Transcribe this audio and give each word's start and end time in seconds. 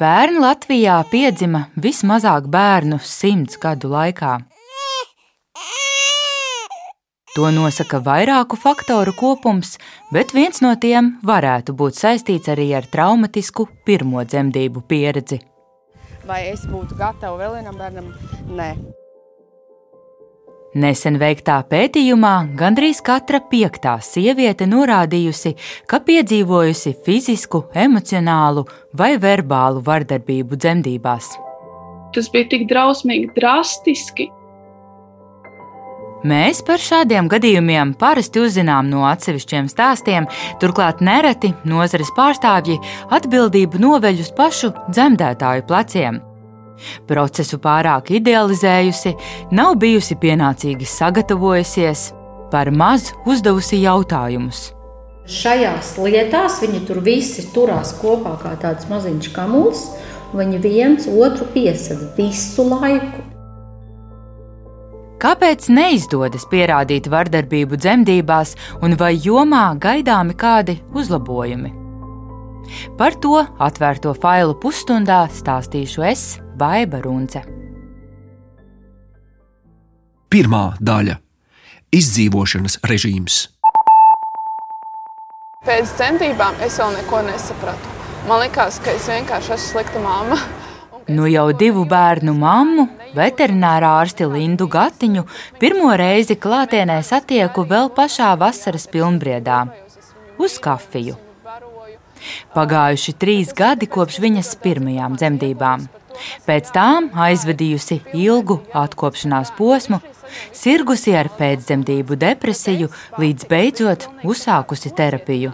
Pērn 0.00 0.38
Latvijā 0.40 0.94
piedzima 1.10 1.66
vismazāk 1.76 2.46
bērnu 2.50 2.96
simts 3.04 3.58
gadu 3.60 3.90
laikā. 3.92 4.38
To 7.36 7.50
nosaka 7.52 8.00
vairāku 8.04 8.56
faktoru 8.60 9.12
kopums, 9.16 9.76
bet 10.12 10.32
viens 10.36 10.60
no 10.64 10.72
tiem 10.80 11.14
varētu 11.28 11.76
būt 11.76 12.00
saistīts 12.00 12.48
arī 12.52 12.70
ar 12.76 12.88
traumatisku 12.88 13.68
pirmo 13.84 14.24
dzemdību 14.24 14.84
pieredzi. 14.88 15.42
Vai 16.24 16.42
es 16.50 16.64
būtu 16.68 16.96
gatava 16.96 17.36
vēl 17.40 17.60
vienam 17.60 17.80
bērnam? 17.80 18.12
Nē. 18.48 18.72
Nesen 20.72 21.18
veiktā 21.20 21.58
pētījumā 21.68 22.56
gandrīz 22.56 23.02
katra 23.04 23.42
piektā 23.44 23.98
sieviete 24.00 24.64
norādījusi, 24.64 25.52
ka 25.84 26.00
piedzīvojusi 26.00 26.94
fizisku, 27.04 27.66
emocionālu 27.76 28.64
vai 28.96 29.18
verbālu 29.20 29.84
vardarbību 29.84 30.56
dzemdībās. 30.56 31.28
Tas 32.16 32.32
bija 32.32 32.48
tik 32.54 32.64
drausmīgi, 32.72 33.28
drastiski. 33.36 34.30
Mēs 36.24 36.64
par 36.64 36.80
šādiem 36.80 37.28
gadījumiem 37.28 37.92
parasti 38.00 38.40
uzzinām 38.40 38.88
no 38.88 39.04
atsevišķiem 39.10 39.68
stāstiem, 39.68 40.28
turklāt 40.62 41.04
nereti 41.04 41.52
nozares 41.68 42.14
pārstāvji 42.16 42.80
atbildību 43.12 43.82
noveļ 43.82 44.24
uz 44.24 44.32
pašu 44.38 44.72
dzemdētāju 44.88 45.68
pleciem. 45.68 46.22
Procesu 47.08 47.58
pārāk 47.62 48.12
idealizējusi, 48.18 49.14
nav 49.54 49.76
bijusi 49.82 50.18
pienācīgi 50.20 50.88
sagatavojusies, 50.88 52.10
par 52.52 52.70
maz 52.70 53.10
uzdevusi 53.26 53.82
jautājumus. 53.82 54.70
Šajās 55.22 55.94
lietās 56.02 56.58
viņi 56.64 56.80
tur 56.88 56.98
visi 57.04 57.44
turās 57.54 57.94
kopā 58.00 58.34
kā 58.42 58.56
tāds 58.60 58.88
maziņš 58.90 59.28
kamuls, 59.36 59.84
un 60.32 60.42
viņi 60.42 60.62
viens 60.64 61.06
otru 61.06 61.46
piesaka 61.54 62.10
visu 62.16 62.66
laiku. 62.66 63.28
Kāpēc 65.22 65.68
neizdodas 65.70 66.42
pierādīt 66.50 67.06
vardarbību 67.06 67.78
dzemdībās, 67.78 68.56
un 68.82 68.96
vai 68.98 69.12
jomā 69.14 69.68
gaidāmi 69.78 70.34
kādi 70.34 70.80
uzlabojumi? 70.98 71.70
Par 72.98 73.14
to 73.22 73.38
atvērto 73.62 74.16
failu 74.18 74.56
pusstundā 74.58 75.22
stāstīšu 75.30 76.06
es, 76.08 76.24
Baiva 76.62 77.00
Runce. 77.02 77.40
Pirmā 80.30 80.62
daļa- 80.78 81.16
izdzīvošanas 81.98 82.76
režīms. 82.86 83.38
Pēc 85.66 85.90
dzemdībām 85.98 86.60
es 86.62 86.76
vēl 86.78 86.92
neko 87.00 87.22
nesapratu. 87.26 87.96
Man 88.28 88.44
liekas, 88.44 88.78
ka 88.84 88.94
es 88.94 89.08
vienkārši 89.10 89.54
esmu 89.56 89.72
slikta 89.72 90.02
mamma. 90.04 90.38
Nu 91.08 91.26
jau 91.26 91.48
divu 91.52 91.82
bērnu 91.90 92.34
mammu, 92.38 92.84
veterinārā 93.18 93.90
ārsti 94.04 94.28
Lindu 94.30 94.68
Gatiņu, 94.70 95.24
pirmo 95.58 95.90
reizi 95.98 96.36
klātienē 96.44 97.00
satieku 97.02 97.64
vēl 97.72 97.90
pašā 97.96 98.36
vasaras 98.38 98.86
pilnbriedā- 98.86 99.64
uz 100.44 100.58
kafiju. 100.62 101.16
Pagājuši 102.54 103.16
trīs 103.18 103.50
gadi 103.52 103.90
kopš 103.90 104.20
viņas 104.22 104.54
pirmajām 104.62 105.18
dzemdībām. 105.18 105.88
Pēc 106.46 106.72
tām 106.74 107.10
aizvadījusi 107.14 108.00
ilgu 108.18 108.60
atkopšanās 108.76 109.52
posmu, 109.58 110.00
sirgusi 110.52 111.16
ar 111.16 111.30
pēcdzemdību 111.38 112.18
depresiju, 112.20 112.90
līdz 113.20 113.48
beidzot 113.50 114.08
uzsākusi 114.24 114.94
terapiju. 114.96 115.52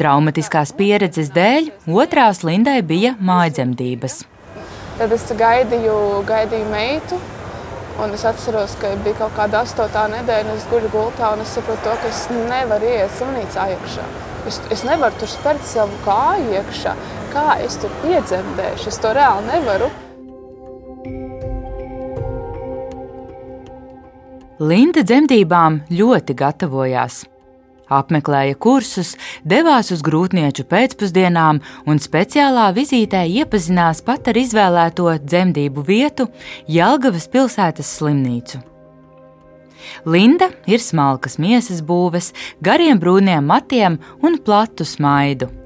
Traumatiskās 0.00 0.72
pieredzes 0.76 1.30
dēļ 1.34 1.70
otrās 1.92 2.42
Lindai 2.46 2.80
bija 2.86 3.14
mājdzemdības. 3.20 4.22
Tad 4.98 5.14
es 5.16 5.24
gaidīju, 5.38 5.94
gaidīju 6.28 6.66
meitu, 6.72 7.18
un 8.02 8.12
es 8.16 8.24
atceros, 8.28 8.74
ka 8.80 8.92
bija 9.04 9.20
kaut 9.22 9.36
kāda 9.36 9.62
astotā 9.64 10.04
nedēļa, 10.12 10.52
un 10.52 10.60
es 10.60 10.68
guļu 10.70 10.90
gultā, 10.92 11.32
un 11.36 11.44
es 11.44 11.54
saprotu, 11.56 11.94
ka 12.02 12.10
es 12.10 12.26
nevaru 12.34 12.90
iet 12.90 13.16
slimnīcā 13.16 13.68
iekšā. 13.76 14.06
Es, 14.50 14.58
es 14.74 14.84
nevaru 14.86 15.16
tur 15.20 15.30
spērt 15.30 15.64
savu 15.68 15.96
kāju 16.06 16.56
iekšā. 16.58 16.96
Kā 17.32 17.58
es 17.64 17.78
tur 17.80 17.92
piedzemdēšu? 18.04 18.88
Es 18.92 19.00
to 19.02 19.12
reāli 19.16 19.48
nevaru. 19.48 19.90
Linda 24.62 25.02
dzemdībām 25.02 25.82
ļoti 25.90 26.36
gatavojās 26.38 27.22
apmeklēja 27.92 28.56
kursus, 28.60 29.14
devās 29.44 29.92
uz 29.94 30.02
grūtnieču 30.04 30.64
pēcpusdienām 30.70 31.60
un 31.88 32.02
speciālā 32.02 32.70
vizītē 32.76 33.24
iepazinās 33.40 34.02
pat 34.06 34.32
ar 34.32 34.40
izvēlēto 34.40 35.08
dzemdību 35.22 35.86
vietu 35.86 36.28
Jelgavas 36.68 37.28
pilsētas 37.32 37.96
slimnīcu. 37.98 38.62
Linda 40.06 40.48
ir 40.70 40.80
smalkas 40.80 41.38
miesas 41.42 41.82
būves, 41.84 42.30
gariem 42.62 43.00
brūniem 43.02 43.44
matiem 43.44 43.98
un 44.22 44.38
platu 44.38 44.86
smaidu. 44.86 45.61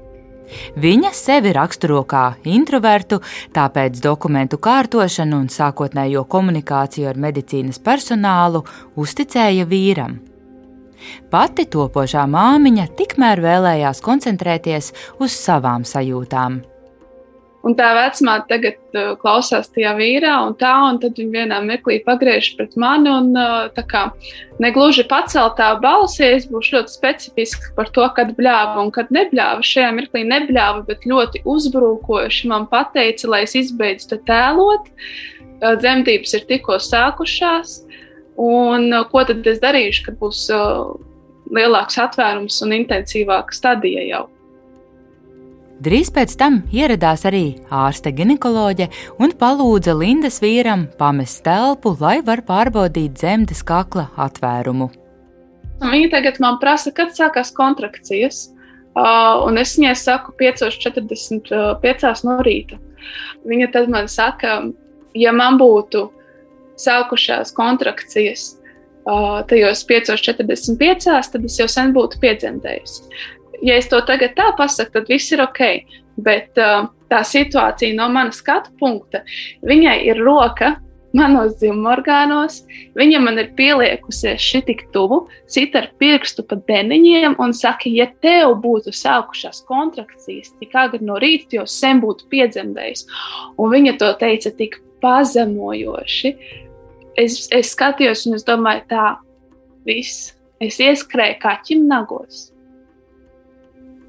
Viņa 0.77 1.11
sevi 1.15 1.51
raksturo 1.55 2.03
kā 2.07 2.37
introvertu, 2.47 3.19
tāpēc 3.55 3.99
dokumentu 4.03 4.59
kārtošanu 4.61 5.41
un 5.43 5.51
sākotnējo 5.51 6.23
komunikāciju 6.29 7.09
ar 7.11 7.19
medicīnas 7.27 7.81
personālu 7.83 8.63
uzticēja 8.95 9.67
vīram. 9.67 10.17
Pati 11.31 11.67
topošā 11.71 12.23
māmiņa 12.31 12.87
tikmēr 12.97 13.43
vēlējās 13.43 14.01
koncentrēties 14.05 14.93
uz 15.21 15.35
savām 15.35 15.85
sajūtām. 15.85 16.61
Un 17.67 17.75
tā 17.75 17.89
vecmāte 17.97 18.47
tagad 18.47 18.77
uh, 18.95 19.13
klausās 19.19 19.67
tajā 19.75 19.91
vīrā, 19.97 20.33
un 20.47 20.55
tā, 20.59 20.71
un 20.87 20.99
tad 21.03 21.17
viņa 21.19 21.33
vienā 21.41 21.61
mirklī 21.65 21.99
pagriež 22.05 22.53
pret 22.55 22.77
mani, 22.79 23.11
un 23.11 23.33
uh, 23.35 23.67
tā 23.75 23.83
kā 23.89 24.03
negluži 24.63 25.03
paceltā 25.09 25.73
balsī, 25.83 26.29
es 26.37 26.47
būšu 26.47 26.77
ļoti 26.77 26.95
specifiska 26.95 27.73
par 27.75 27.91
to, 27.95 28.05
kad 28.15 28.31
bļāva 28.37 28.79
un 28.85 28.93
kad 28.95 29.11
nebļāva. 29.11 29.65
Šajā 29.67 29.89
mirklī 29.97 30.23
nebļāva, 30.29 30.85
bet 30.87 31.03
ļoti 31.09 31.43
uzbrukoši 31.43 32.53
man 32.53 32.69
pateica, 32.71 33.27
lai 33.33 33.43
es 33.49 33.57
izbeidzu 33.59 34.21
tēlot. 34.29 34.87
Uh, 35.57 35.75
dzemdības 35.81 36.37
ir 36.39 36.47
tikko 36.47 36.79
sākušās, 36.81 37.81
Un 38.37 38.93
uh, 38.93 39.03
ko 39.09 39.23
tad 39.25 39.45
es 39.49 39.57
darīšu, 39.63 40.03
kad 40.05 40.17
būs 40.21 40.43
uh, 40.53 40.93
lielāks 41.57 41.97
atvērums 41.97 42.59
un 42.61 42.75
intensīvāka 42.77 43.55
stadija 43.57 44.03
jau? 44.05 44.25
Drīz 45.77 46.09
pēc 46.09 46.31
tam 46.39 46.55
ieradās 46.73 47.21
arī 47.29 47.59
ārste 47.69 48.09
ginekoloģe 48.09 48.87
un 49.21 49.33
palūdza 49.37 49.93
Lindas 49.93 50.39
vīram 50.41 50.87
pamest 50.97 51.43
telpu, 51.45 51.91
lai 52.01 52.15
var 52.25 52.41
pārbaudīt 52.47 53.13
dzemdes 53.13 53.61
kakla 53.61 54.07
atvērumu. 54.17 54.89
Viņa 55.77 56.09
tagad 56.15 56.39
man 56.41 56.57
prasa, 56.57 56.89
kad 56.89 57.13
sākās 57.13 57.53
kontrakcijas, 57.53 58.47
uh, 58.49 59.45
un 59.45 59.61
es 59.61 59.75
viņai 59.77 59.93
saku 60.01 60.33
5.45 60.41 62.25
no 62.25 62.39
rīta. 62.41 62.81
Viņa 63.45 63.69
tad 63.77 63.93
man 63.93 64.09
saka, 64.09 64.73
ja 65.13 65.29
man 65.29 65.61
būtu 65.61 66.07
sākušās 66.81 67.53
kontrakcijas 67.53 68.55
uh, 68.57 69.45
tajos 69.45 69.85
5,45, 69.85 71.05
tad 71.37 71.45
es 71.45 71.61
jau 71.61 71.69
sen 71.69 71.93
būtu 71.93 72.17
piedzemdējusi. 72.25 73.36
Ja 73.65 73.77
es 73.77 73.89
to 73.89 74.01
tagad 74.05 74.35
tā 74.37 74.51
pasaku, 74.57 74.93
tad 74.97 75.09
viss 75.09 75.33
ir 75.33 75.41
ok. 75.43 75.63
Bet 76.17 76.57
uh, 76.61 76.89
tā 77.11 77.21
situācija 77.25 77.95
no 77.97 78.07
manas 78.09 78.41
skatu 78.41 78.73
punkta, 78.79 79.21
viņai 79.65 79.99
ir 80.09 80.21
roka 80.25 80.75
manos 81.17 81.55
dzimumorgānos, 81.59 82.59
viņa 82.97 83.19
man 83.23 83.39
ir 83.41 83.51
pieliekusies 83.57 84.43
šī 84.43 84.61
tik 84.67 84.83
tuvu, 84.93 85.23
sit 85.49 85.75
ar 85.77 85.89
pirkstu 86.01 86.43
pa 86.47 86.57
deniņiem 86.67 87.37
un 87.41 87.55
saka, 87.55 87.89
ja 87.89 88.09
tev 88.23 88.57
būtu 88.63 88.93
sākušās 88.95 89.63
kontrakcijas 89.69 90.53
tik 90.59 90.75
agri 90.77 91.01
no 91.05 91.17
rīta, 91.21 91.59
jau 91.59 91.67
sen 91.69 92.01
būtu 92.03 92.27
piedzemdējis. 92.33 93.07
Un 93.57 93.73
viņa 93.73 93.97
to 94.01 94.11
teica 94.19 94.51
tik 94.57 94.79
pazemojoši, 95.03 96.33
es, 97.17 97.39
es 97.53 97.73
skatījos, 97.73 98.27
un 98.27 98.37
es 98.37 98.45
domāju, 98.47 98.85
tā, 98.91 99.07
viss. 99.87 100.33
Es 100.57 100.79
ieskrēju 100.81 101.35
kaķim 101.37 101.83
nagos. 101.85 102.47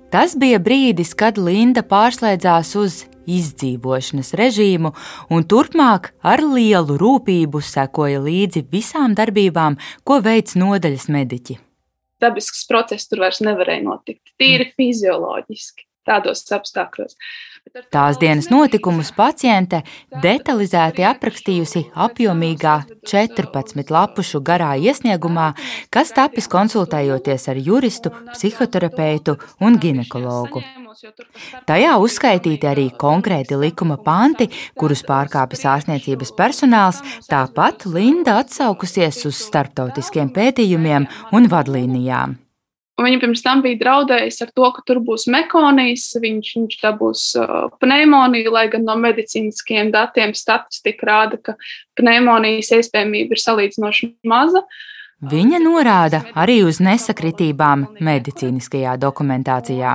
Tas 0.09 0.33
bija 0.41 0.57
brīdis, 0.57 1.11
kad 1.13 1.37
Linda 1.37 1.83
pārslēdzās 1.85 2.71
uz 2.81 2.95
izdzīvošanas 3.29 4.31
režīmu, 4.41 4.95
un 5.29 5.45
turpmāk 5.45 6.15
ar 6.25 6.41
lielu 6.41 6.97
rūpību 6.97 7.61
sekoja 7.61 8.23
līdzi 8.25 8.63
visām 8.73 9.13
darbībām, 9.19 9.77
ko 10.09 10.23
veids 10.25 10.57
nodaļas 10.57 11.11
mediķi. 11.13 11.59
Dabisks 12.25 12.65
process 12.71 13.05
tur 13.11 13.21
vairs 13.27 13.43
nevarēja 13.45 13.85
notikt. 13.85 14.33
Tīri 14.41 14.71
fizioloģiski 14.81 15.85
tādos 16.09 16.41
apstākļos. 16.57 17.19
Tās 17.93 18.19
dienas 18.21 18.49
notikumus 18.53 19.11
paciente 19.17 19.83
detalizēti 20.23 21.05
aprakstījusi 21.09 21.85
apjomīgā 22.07 22.75
14 23.09 23.93
lapušu 23.95 24.41
garā 24.45 24.73
iesniegumā, 24.81 25.53
kas 25.93 26.13
tapis 26.17 26.49
konsultējoties 26.53 27.49
ar 27.53 27.61
juristu, 27.69 28.13
psihoterapeitu 28.33 29.37
un 29.61 29.79
ginekologu. 29.83 30.63
Tajā 31.69 31.93
uzskaitīti 32.03 32.67
arī 32.67 32.89
konkrēti 32.99 33.59
likuma 33.61 33.99
panti, 34.03 34.49
kurus 34.79 35.05
pārkāpjas 35.07 35.65
ārstniecības 35.75 36.35
personāls, 36.39 37.05
tāpat 37.31 37.87
Linda 37.87 38.41
atsaukusies 38.43 39.23
uz 39.29 39.39
starptautiskiem 39.47 40.33
pētījumiem 40.35 41.09
un 41.37 41.51
vadlīnijām. 41.53 42.39
Viņa 42.99 43.21
pirms 43.23 43.45
tam 43.45 43.61
bija 43.63 43.79
draudējusi 43.79 44.41
ar 44.43 44.49
to, 44.59 44.69
ka 44.75 44.83
tur 44.87 44.99
būs 45.07 45.29
mekonijas, 45.31 46.09
viņš, 46.19 46.49
viņš 46.57 46.79
dabūs 46.83 47.25
uh, 47.39 47.69
pneimoniju, 47.79 48.51
lai 48.51 48.65
gan 48.73 48.83
no 48.89 48.97
medicīniskiem 48.99 49.93
datiem 49.95 50.35
statistika 50.35 51.07
rāda, 51.07 51.39
ka 51.39 51.55
pneimonijas 51.99 52.73
iespējamība 52.75 53.37
ir 53.37 53.43
salīdzinoši 53.45 54.11
maza. 54.27 54.65
Viņa 55.31 55.61
norāda 55.63 56.25
arī 56.39 56.61
uz 56.67 56.81
nesakritībām 56.83 57.87
medicīniskajā 58.07 58.97
dokumentācijā. 59.03 59.95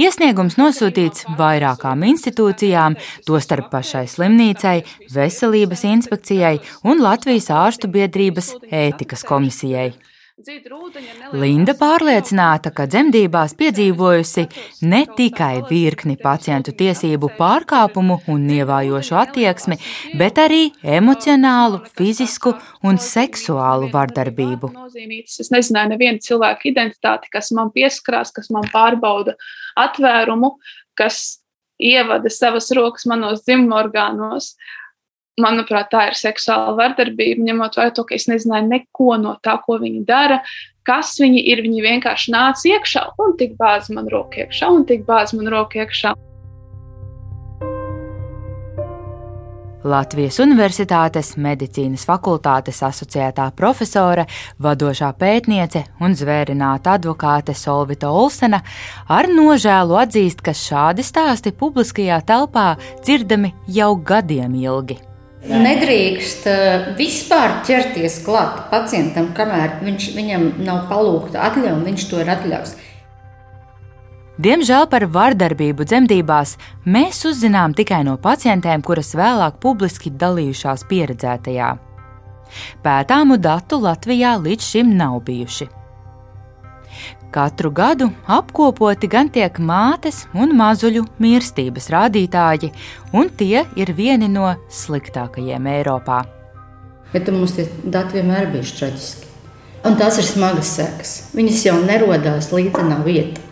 Iesniegums 0.00 0.56
nosūtīts 0.60 1.26
vairākām 1.38 2.06
institūcijām, 2.08 2.96
tostarp 3.26 3.68
pašai 3.74 4.06
slimnīcai, 4.10 4.78
Veselības 5.14 5.84
inspekcijai 5.90 6.56
un 6.86 7.02
Latvijas 7.04 7.50
ārstu 7.54 7.90
biedrības 7.92 8.54
ētikas 8.70 9.26
komisijai. 9.26 9.90
Linda 10.40 11.74
pārliecināta, 11.76 12.70
ka 12.72 12.86
dzemdībās 12.88 13.52
piedzīvojusi 13.60 14.44
ne 14.88 15.00
tikai 15.16 15.60
virkni 15.68 16.16
pacientu 16.20 16.72
tiesību 16.78 17.28
pārkāpumu 17.36 18.16
un 18.32 18.46
nievājošu 18.48 19.18
attieksmi, 19.20 19.76
bet 20.20 20.40
arī 20.40 20.62
emocionālu, 20.96 21.82
fizisku 21.98 22.54
un 22.86 22.96
seksuālu 23.04 23.90
vardarbību. 23.92 24.72
Es 24.96 25.52
nezināju 25.52 25.92
nevienu 25.92 26.24
cilvēku 26.24 26.70
identitāti, 26.72 27.28
kas 27.32 27.52
man 27.56 27.72
pieskarās, 27.74 28.32
kas 28.32 28.48
man 28.54 28.64
pārbauda 28.72 29.36
atvērumu, 29.76 30.54
kas 30.96 31.40
ievada 31.80 32.32
savas 32.32 32.72
rokas 32.76 33.04
manos 33.10 33.44
dzimumorgānos. 33.44 34.54
Manuprāt, 35.38 35.90
tā 35.92 36.08
ir 36.10 36.16
seksuāla 36.18 36.74
vardarbība, 36.78 37.44
ņemot 37.46 37.78
vērā 37.78 37.94
to, 37.94 38.04
ka 38.08 38.16
es 38.16 38.26
nezināju 38.30 38.66
neko 38.70 39.14
no 39.22 39.36
tā, 39.44 39.56
ko 39.62 39.78
viņi 39.80 40.02
dara, 40.08 40.40
kas 40.86 41.14
viņi 41.22 41.44
ir. 41.52 41.62
Viņi 41.64 41.84
vienkārši 41.86 42.34
nāca 42.34 42.72
iekšā 42.74 43.04
un 43.22 43.36
tik 43.38 43.54
bāz 43.60 43.92
man 43.94 44.10
roku 44.10 44.42
iekšā, 44.42 44.72
un 44.74 44.84
tik 44.88 45.06
bāz 45.08 45.36
man 45.36 45.52
roku 45.52 45.80
iekšā. 45.80 46.16
Latvijas 49.80 50.36
Universitātes 50.42 51.38
medicīnas 51.40 52.02
fakultātes 52.04 52.82
asociētā 52.84 53.46
profesore, 53.56 54.26
vadošā 54.60 55.08
pētniece 55.16 55.86
un 56.04 56.12
zvērināta 56.12 56.98
advokāte 56.98 57.56
Solvita 57.56 58.12
Olsena 58.12 58.60
ar 59.08 59.30
nožēlu 59.32 59.96
atzīst, 60.02 60.44
ka 60.44 60.52
šādi 60.52 61.06
stāsti 61.06 61.56
publiskajā 61.56 62.20
telpā 62.28 62.74
dzirdami 63.00 63.54
jau 63.72 63.94
gadiem 63.96 64.58
ilgi. 64.60 65.00
Nedrīkst 65.40 66.44
eh, 66.52 66.90
vispār 66.98 67.62
ķerties 67.64 68.18
klāt 68.26 68.66
pacientam, 68.68 69.30
kamēr 69.36 69.78
viņš, 69.80 70.10
viņam 70.12 70.46
nav 70.66 70.84
palūgta 70.90 71.40
atļauja, 71.48 71.78
un 71.78 71.86
viņš 71.88 72.06
to 72.10 72.20
ir 72.20 72.32
atļaus. 72.34 72.74
Diemžēl 74.40 74.86
par 74.92 75.04
vardarbību 75.12 75.84
dzemdībās 75.88 76.54
mēs 76.88 77.24
uzzinām 77.28 77.74
tikai 77.76 78.02
no 78.08 78.16
pacientēm, 78.20 78.84
kuras 78.84 79.14
vēlāk 79.16 79.58
publiski 79.60 80.12
dalījušās 80.12 80.86
pieredzētajā. 80.92 81.74
Pētāmu 82.84 83.36
datu 83.40 83.80
Latvijā 83.80 84.36
līdz 84.40 84.72
šim 84.74 84.96
nav 84.96 85.20
bijuši. 85.24 85.79
Katru 87.30 87.70
gadu 87.70 88.08
apkopoti 88.26 89.06
gan 89.06 89.28
tiek 89.30 89.58
mātes 89.62 90.24
un 90.34 90.50
mazuļu 90.58 91.04
mirstības 91.22 91.86
rādītāji, 91.94 92.72
un 93.14 93.30
tie 93.38 93.62
ir 93.78 93.92
vieni 93.94 94.26
no 94.26 94.48
sliktākajiem 94.66 95.68
Eiropā. 95.76 96.24
Bet 97.12 97.30
mums 97.30 97.54
tie 97.54 97.68
dati 97.84 98.18
vienmēr 98.18 98.48
ir 98.48 98.52
bijuši 98.56 98.76
traģiski. 98.80 99.30
Un 99.86 99.96
tās 100.00 100.18
ir 100.18 100.26
smagas 100.26 100.74
sekas. 100.76 101.14
Viņas 101.38 101.64
jau 101.68 101.78
nerodās 101.84 102.50
līdzenā 102.52 102.98
vietā. 103.06 103.46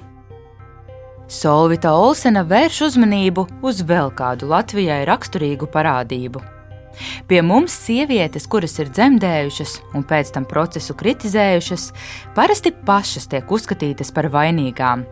Solvita 1.28 1.94
Olsena 1.94 2.42
vērš 2.48 2.82
uzmanību 2.90 3.46
uz 3.62 3.82
vēl 3.86 4.10
kādu 4.16 4.50
Latvijai 4.50 5.04
raksturīgu 5.06 5.68
parādību 5.70 6.57
Pie 7.28 7.42
mums 7.46 7.74
sievietes, 7.86 8.48
kuras 8.50 8.78
ir 8.82 8.90
dzemdējušas 8.90 9.76
un 9.98 10.06
pēc 10.08 10.32
tam 10.34 10.46
procesu 10.48 10.96
kritizējušas, 10.98 11.90
parasti 12.36 12.72
pašas 12.72 13.28
tiek 13.30 13.52
uzskatītas 13.54 14.10
par 14.14 14.30
vainīgām. 14.34 15.06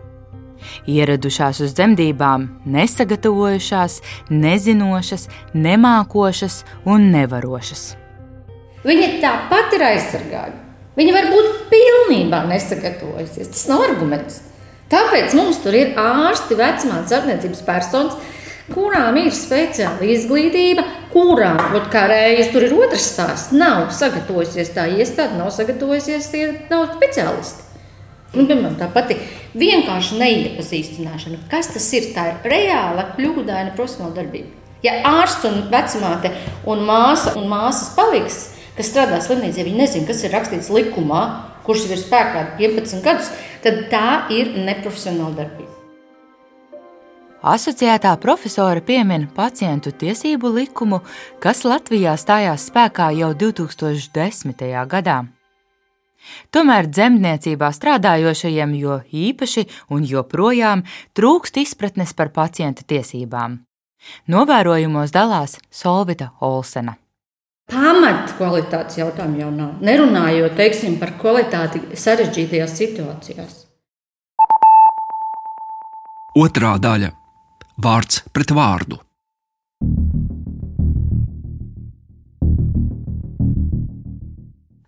Ieradušās 0.89 1.61
uz 1.63 1.75
dzemdībām, 1.77 2.49
nesagatavojušās, 2.73 4.01
nezinošas, 4.33 5.29
nemākošas 5.55 6.63
un 6.89 7.11
nevarošas. 7.13 7.89
Viņa 8.87 9.09
tāpat 9.23 9.75
ir 9.77 9.85
aizsargāta. 9.93 10.63
Viņa 10.97 11.13
var 11.13 11.27
būt 11.29 11.65
pilnībā 11.69 12.45
nesagatavojusies. 12.49 13.51
Tas 13.53 13.67
nav 13.69 13.85
arguments. 13.85 14.41
Tāpēc 14.93 15.35
mums 15.35 15.59
tur 15.65 15.75
ir 15.75 15.97
ārsti, 15.99 16.57
vecumāts, 16.57 17.13
arniecības 17.13 17.63
personas, 17.67 18.15
kurām 18.73 19.19
ir 19.21 19.35
speciāla 19.35 20.07
izglītība, 20.15 20.85
kurām, 21.13 21.61
ot, 21.77 21.89
kā 21.93 22.07
reizes 22.11 22.51
tur 22.55 22.67
ir 22.67 22.75
otrs 22.77 23.07
stāsts, 23.13 23.55
nav 23.55 23.91
sagatavojusies 23.95 24.73
tā 24.75 24.89
iestāde, 24.97 25.39
nav 25.39 25.53
sagatavojusies 25.55 26.29
tie 26.33 26.45
nav 26.73 26.91
speciālisti. 26.97 27.65
Un, 28.37 28.45
piemēram, 28.49 28.75
tā 28.77 28.89
pati 28.93 29.17
vienkārši 29.57 30.19
neiepazīstināšana. 30.21 31.47
Kas 31.51 31.71
tas 31.73 31.87
ir? 31.97 32.11
Tā 32.13 32.27
ir 32.33 32.51
reāla, 32.53 33.07
kļūdaina 33.17 33.73
profesionāla 33.79 34.19
darbība. 34.19 34.53
Ja 34.85 34.99
ārsts 35.09 35.47
un 35.49 35.63
vecmāte 35.73 36.35
un 36.69 36.83
māsa 36.87 37.33
un 37.39 37.47
māsas 37.49 37.95
paliks, 37.97 38.41
kas 38.77 38.91
strādā 38.93 39.23
slimnīcā, 39.25 39.65
viņi 39.65 39.81
nezina, 39.81 40.09
kas 40.11 40.21
ir 40.27 40.35
rakstīts 40.37 40.69
likumā, 40.75 41.23
kurš 41.67 41.89
ir 41.89 42.03
spēkā 42.03 42.45
11 42.61 43.01
gadus, 43.07 43.33
tad 43.65 43.87
tā 43.93 44.09
ir 44.37 44.53
neprofesionāla 44.59 45.41
darbība. 45.41 45.66
Asociētā 47.47 48.11
profesore 48.19 48.81
piemin 48.83 49.29
pacientu 49.31 49.93
tiesību 49.95 50.49
likumu, 50.51 50.99
kas 51.39 51.61
Latvijā 51.63 52.17
stājās 52.19 52.65
spēkā 52.67 53.13
jau 53.15 53.29
2010. 53.39 54.65
gadā. 54.91 55.21
Tomēr 56.51 56.89
dzemdniecībā 56.91 57.69
strādājošajiem 57.71 58.73
jo 58.81 58.97
īpaši 59.15 59.63
un 59.95 60.03
joprojām 60.11 60.83
trūkst 61.15 61.61
izpratnes 61.63 62.17
par 62.19 62.33
pacienta 62.35 62.83
tiesībām. 62.83 63.61
Novērojumos 64.27 65.15
dalās 65.15 65.55
Solvita 65.71 66.33
Olsena. 66.43 66.97
Pamat 67.71 68.33
kvalitātes 68.41 68.99
jautājumu 68.99 69.39
jau 69.45 69.53
nav. 69.55 69.77
Nerunājot 69.87 70.59
teiksim, 70.59 70.99
par 70.99 71.15
kvalitāti 71.21 71.95
sarežģītajās 71.95 72.75
situācijās. 72.83 73.63
Otrā 76.43 76.75
daļa 76.83 77.13
vārds 77.77 78.23
pret 78.33 78.53
vārdu. 78.57 79.01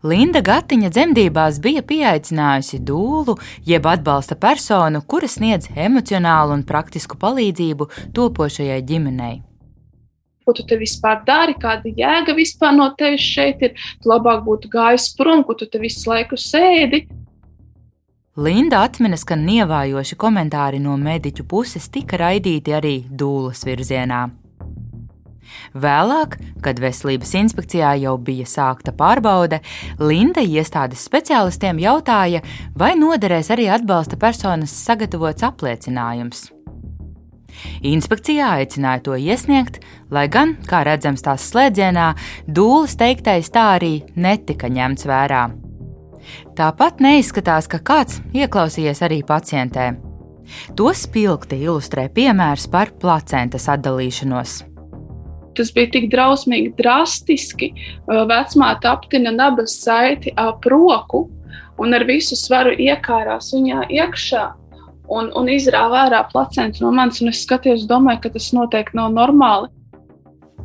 Linda 0.09 0.41
Gatiņa 0.41 0.89
dzemdībās 0.95 1.59
bija 1.61 1.83
pieaicinājusi 1.83 2.79
dūlu, 2.87 3.35
jeb 3.67 3.87
atbalsta 3.91 4.39
personu, 4.39 5.03
kura 5.03 5.29
sniedz 5.29 5.67
emocionālu 5.75 6.55
un 6.55 6.63
praktisku 6.65 7.19
palīdzību 7.19 7.89
topošajai 8.17 8.79
ģimenei. 8.89 9.41
Ko 10.47 10.55
tu 10.57 10.65
te 10.65 10.79
vispār 10.81 11.19
dari, 11.27 11.59
kāda 11.61 11.91
jēga 11.93 12.33
vispār 12.39 12.73
no 12.79 12.87
tevis 12.97 13.27
šeit 13.27 13.61
ir? 13.67 13.75
Tu 14.01 14.09
labāk 14.09 14.47
būtu 14.47 14.71
gājis 14.73 15.11
prom, 15.19 15.43
ko 15.45 15.59
tu 15.59 15.67
te 15.69 15.83
visu 15.83 16.09
laiku 16.09 16.39
sēdi. 16.41 17.03
Linda 18.39 18.85
atminas, 18.87 19.25
ka 19.27 19.35
nievājoši 19.35 20.15
komentāri 20.15 20.79
no 20.79 20.93
mediķu 20.95 21.43
puses 21.51 21.89
tika 21.91 22.21
raidīti 22.21 22.71
arī 22.77 22.93
dūlas 23.11 23.65
virzienā. 23.67 24.29
Vēlāk, 25.75 26.37
kad 26.63 26.79
veselības 26.79 27.35
inspekcijā 27.41 27.97
jau 28.05 28.15
bija 28.23 28.47
sākta 28.47 28.95
pārbaude, 28.95 29.59
Linda 29.99 30.45
iestādes 30.47 31.03
speciālistiem 31.11 31.83
jautāja, 31.83 32.45
vai 32.79 32.93
noderēs 33.01 33.51
arī 33.51 33.67
atbalsta 33.75 34.15
personas 34.21 34.77
sagatavots 34.87 35.43
apliecinājums. 35.51 36.47
Inspekcijā 37.83 38.55
aicināja 38.61 39.09
to 39.09 39.19
iesniegt, 39.19 39.83
lai 40.15 40.29
gan, 40.31 40.61
kā 40.63 40.87
redzams 40.87 41.27
tās 41.27 41.51
slēdzienā, 41.51 42.13
dūles 42.47 42.95
teiktais 43.03 43.51
tā 43.51 43.73
arī 43.81 43.97
netika 44.15 44.71
ņemts 44.71 45.11
vērā. 45.11 45.49
Tāpat 46.59 47.03
neizskatās, 47.05 47.69
ka 47.71 47.79
kāds 47.79 48.21
ieklausījies 48.35 49.03
arī 49.07 49.23
pacientē. 49.27 49.93
To 50.79 50.93
spilgti 50.97 51.61
ilustrē 51.67 52.09
piemērs 52.13 52.69
par 52.73 52.95
placentas 53.01 53.69
atdalīšanos. 53.69 54.63
Tas 55.59 55.73
bija 55.75 55.91
tik 55.97 56.07
drausmīgi, 56.13 56.71
drastiski. 56.79 57.73
Vecmāte 58.07 58.89
aptina 58.89 59.33
nabas 59.35 59.75
saiti 59.83 60.33
ap 60.39 60.65
roku 60.71 61.27
un 61.79 61.95
ar 61.95 62.07
visu 62.07 62.39
svaru 62.39 62.73
iekārās 62.79 63.53
viņā 63.57 63.89
iekšā. 63.91 64.47
un, 65.09 65.31
un 65.33 65.49
izrāva 65.49 66.05
ārā 66.07 66.23
placentu 66.29 66.85
no 66.85 66.93
manis. 66.93 67.23
Es 67.23 67.45
skatījos, 67.47 67.87
domāju, 67.89 68.27
ka 68.27 68.35
tas 68.37 68.51
noteikti 68.57 68.99
nav 68.99 69.13
normāli. 69.17 69.71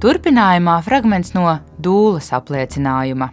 Turpinājumā 0.04 0.80
fragments 0.84 1.32
no 1.36 1.48
dūles 1.80 2.32
apliecinājuma. 2.36 3.30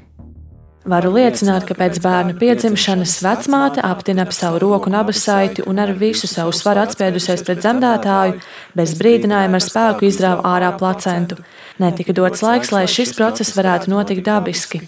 Varu 0.90 1.12
liecināt, 1.14 1.68
ka 1.68 1.74
pēc 1.78 2.00
bērna 2.02 2.34
piedzimšanas 2.40 3.20
vecmāte 3.22 3.82
aptina 3.86 4.24
ap 4.26 4.32
savu 4.34 4.58
roku 4.64 4.90
nabas 4.90 5.20
saiti 5.22 5.62
un 5.70 5.78
ar 5.78 5.92
visu 5.94 6.26
savu 6.26 6.50
svaru 6.56 6.82
atspiedusies 6.82 7.44
pret 7.46 7.60
dzemdētāju, 7.62 8.40
bez 8.74 8.94
brīdinājuma 8.98 9.60
ar 9.60 9.64
spēku 9.66 10.08
izrāva 10.08 10.42
ārā 10.56 10.72
placentu. 10.80 11.38
Netika 11.78 12.16
dots 12.16 12.42
laiks, 12.42 12.72
lai 12.74 12.88
šis 12.90 13.14
process 13.14 13.54
varētu 13.54 13.92
notikt 13.92 14.26
dabiski. 14.26 14.82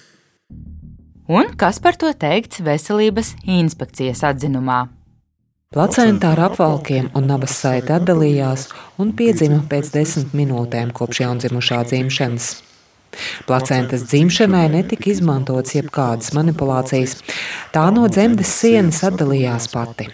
Un 1.30 1.54
kas 1.60 1.78
par 1.78 1.94
to 1.94 2.10
teikts 2.10 2.64
veselības 2.66 3.36
inspekcijas 3.46 4.24
atzinumā? 4.32 4.80
Placenta 5.72 6.32
ar 6.34 6.48
apvalkiem 6.50 7.12
un 7.14 7.30
nabas 7.30 7.54
saiti 7.62 7.94
atdalījās 7.94 8.66
un 8.98 9.14
piedzima 9.14 9.62
pēc 9.70 9.94
desmit 9.94 10.34
minūtēm 10.34 10.90
kopš 10.98 11.22
jaundzimušā 11.28 11.84
dzimšanas. 11.94 12.52
Placentas 13.46 14.06
dzimšanai 14.08 14.68
netika 14.72 15.10
izmantotas 15.12 15.76
jebkādas 15.76 16.32
manipulācijas. 16.36 17.18
Tā 17.74 17.88
no 17.94 18.08
dzemdes 18.08 18.52
sienas 18.62 19.02
atdalījās 19.08 19.70
pati. 19.72 20.10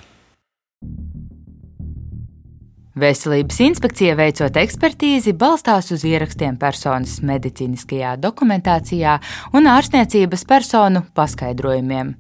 Veselības 2.99 3.61
inspekcija 3.63 4.17
veicot 4.19 4.57
ekspertīzi 4.59 5.35
balstās 5.39 5.93
uz 5.95 6.03
ierakstiem 6.09 6.57
personas 6.59 7.19
medicīniskajā 7.23 8.17
dokumentācijā 8.19 9.19
un 9.55 9.69
ārstniecības 9.71 10.43
personu 10.49 11.05
paskaidrojumiem. 11.15 12.17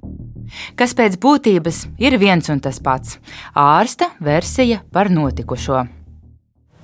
Kas 0.78 0.94
pēc 0.94 1.18
būtības 1.20 1.82
ir 1.98 2.18
viens 2.22 2.48
un 2.52 2.62
tas 2.62 2.78
pats- 2.78 3.18
ārsta 3.54 4.12
versija 4.20 4.82
par 4.92 5.10
notikušo. 5.10 5.86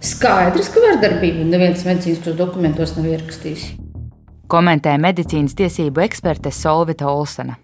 Skaidrs, 0.01 0.69
ka 0.69 0.81
vardarbību 0.81 1.47
neviens 1.49 1.85
medicīniskos 1.87 2.37
dokumentos 2.37 2.97
nav 2.97 3.07
ierakstījis 3.07 3.84
komentē 4.49 4.97
medicīnas 5.01 5.57
tiesību 5.59 6.05
eksperte 6.05 6.53
Solvita 6.55 7.09
Olsena. 7.11 7.59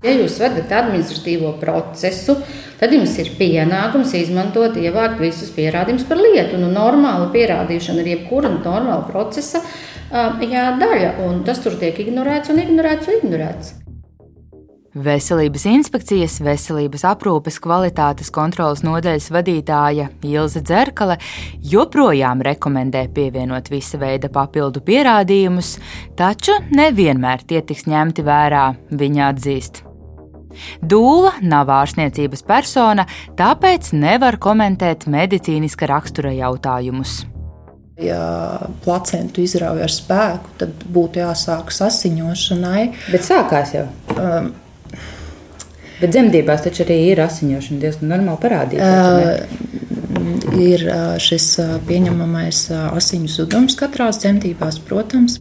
Ja 0.00 0.14
jūs 0.16 0.38
vedat 0.40 0.70
administratīvo 0.72 1.52
procesu, 1.60 2.38
tad 2.80 2.94
jums 2.96 3.18
ir 3.20 3.34
pienākums 3.36 4.14
izmantot, 4.16 4.78
ievākt 4.80 5.20
visus 5.20 5.50
pierādījumus 5.52 6.06
par 6.08 6.22
lietu. 6.22 6.56
Nu, 6.56 6.70
normāla 6.72 7.28
pierādīšana 7.34 8.00
ir 8.00 8.14
jebkura 8.14 8.48
normāla 8.54 9.04
procesa 9.10 9.60
jā, 10.10 10.64
daļa, 10.80 11.14
un 11.28 11.44
tas 11.44 11.60
tur 11.60 11.76
tiek 11.80 12.00
ignorēts 12.00 12.48
un 12.48 12.64
ignorēts 12.64 13.12
un 13.12 13.20
ignorēts. 13.20 13.74
Veselības 14.90 15.68
inspekcijas 15.70 16.40
veselības 16.42 17.04
aprūpes 17.06 17.60
kvalitātes 17.62 18.26
kontrolas 18.34 18.80
nodaļas 18.82 19.28
vadītāja 19.30 20.08
Ilze 20.26 20.64
Dzerkale 20.66 21.14
joprojām 21.62 22.40
rekomendē 22.42 23.04
pievienot 23.14 23.68
visa 23.70 24.00
veida 24.02 24.26
papildu 24.34 24.80
pierādījumus, 24.82 25.76
taču 26.18 26.56
nevienmēr 26.74 27.44
tie 27.46 27.60
tiks 27.62 27.86
ņemti 27.86 28.24
vērā, 28.26 28.64
viņa 28.90 29.28
atzīst. 29.30 29.78
Dūla 30.82 31.36
nav 31.46 31.70
ārstniecības 31.70 32.42
persona, 32.48 33.04
tāpēc 33.38 33.92
nevar 33.94 34.40
komentēt 34.42 35.06
medicīniska 35.06 35.86
rakstura 35.86 36.32
jautājumus. 36.34 37.20
Ja 38.02 38.58
placentu 38.82 39.44
izrauja 39.44 39.86
ar 39.86 39.94
spēku, 39.94 40.56
tad 40.58 40.82
būtu 40.90 41.22
jāsāk 41.22 41.70
asiņošanai. 41.86 42.82
Bet 43.12 43.28
sākās 43.28 43.76
jau. 43.76 43.86
Um, 44.16 44.50
Bet 46.00 46.14
dzemdībās 46.14 46.64
taču 46.64 46.84
arī 46.86 46.96
ir 47.10 47.20
asiņošana 47.26 47.82
diezgan 47.82 48.14
normāli 48.14 48.42
parādīta. 48.44 48.88
Uh, 48.88 49.80
ir 50.60 50.86
šis 51.20 51.52
pieņemamais 51.88 52.64
asiņu 52.90 53.30
zudums 53.30 53.78
katrās 53.78 54.20
dzemdībās, 54.22 54.80
protams. 54.88 55.38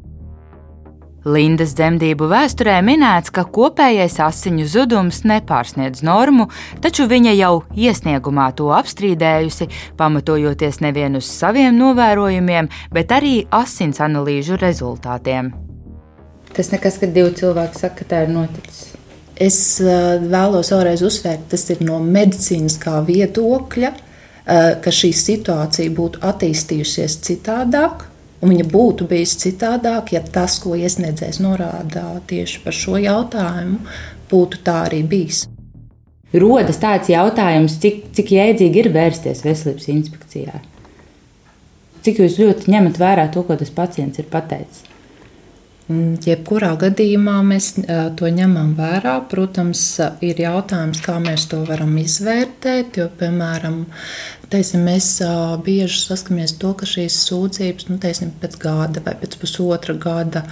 Lindas 1.28 1.74
dzemdību 1.76 2.30
vēsturē 2.32 2.78
minēts, 2.86 3.32
ka 3.36 3.44
kopējais 3.44 4.16
asiņu 4.24 4.68
zudums 4.72 5.26
nepārsniedz 5.28 6.00
normu, 6.08 6.48
taču 6.80 7.10
viņa 7.12 7.34
jau 7.36 7.54
iesniegumā 7.76 8.48
to 8.56 8.70
apstrīdējusi, 8.78 9.68
pamatojoties 10.00 10.80
nevien 10.86 11.20
uz 11.20 11.28
saviem 11.28 11.76
novērojumiem, 11.76 12.72
bet 12.96 13.12
arī 13.12 13.34
asins 13.52 14.00
analīžu 14.00 14.56
rezultātiem. 14.62 15.52
Tas 16.56 16.72
nekas, 16.72 16.98
ka 17.02 17.12
divi 17.12 17.36
cilvēki 17.36 17.84
saka, 17.84 18.00
ka 18.00 18.10
tā 18.14 18.24
ir 18.26 18.34
noticis. 18.34 18.99
Es 19.40 19.80
eh, 19.80 20.20
vēlos 20.20 20.74
vēlreiz 20.74 21.02
uzsvērt, 21.08 21.48
tas 21.54 21.64
ir 21.72 21.80
no 21.88 22.02
medicīniskā 22.04 22.98
viedokļa, 23.08 23.92
eh, 23.96 24.72
ka 24.84 24.92
šī 24.92 25.14
situācija 25.16 25.94
būtu 25.96 26.20
attīstījusies 26.28 27.16
citādāk, 27.24 28.04
un 28.44 28.52
viņa 28.52 28.66
būtu 28.72 29.08
bijusi 29.08 29.40
citādāk, 29.46 30.12
ja 30.18 30.24
tas, 30.24 30.58
ko 30.60 30.76
iesniedzējs 30.76 31.40
norāda 31.44 32.20
tieši 32.28 32.66
par 32.66 32.76
šo 32.76 33.00
jautājumu, 33.00 33.80
būtu 34.30 34.60
tā 34.66 34.82
arī 34.90 35.06
bijis. 35.08 35.46
Rodas 36.36 36.78
tāds 36.78 37.10
jautājums, 37.10 37.80
cik, 37.82 38.12
cik 38.14 38.36
jēdzīgi 38.36 38.84
ir 38.84 38.92
vērsties 38.94 39.42
veselības 39.48 39.88
inspekcijā. 39.96 40.60
Cik 42.06 42.22
jūs 42.22 42.38
ļoti 42.40 42.76
ņemat 42.76 43.00
vērā 43.00 43.26
to, 43.34 43.48
ko 43.48 43.56
tas 43.60 43.72
pacients 43.74 44.20
ir 44.22 44.28
pateicis? 44.30 44.84
Jebkurā 45.90 46.76
gadījumā 46.78 47.40
mēs 47.42 47.72
to 48.20 48.30
ņemam 48.30 48.76
vērā. 48.78 49.16
Protams, 49.32 49.82
ir 50.22 50.38
jautājums, 50.44 51.00
kā 51.02 51.16
mēs 51.24 51.48
to 51.50 51.64
varam 51.66 51.96
izvērtēt. 51.98 53.00
Jo, 53.02 53.08
piemēram, 53.18 53.80
teiksim, 54.54 54.84
mēs 54.86 55.08
bieži 55.66 56.04
saskaramies 56.04 56.54
ar 56.54 56.60
to, 56.62 56.74
ka 56.78 56.90
šīs 56.92 57.18
sūdzības 57.26 57.90
nu, 57.90 57.98
teiksim, 58.04 58.36
pēc 58.38 58.60
gada 58.62 59.02
vai 59.08 59.16
pēc 59.18 59.40
pusotra 59.42 59.98
gada 59.98 60.44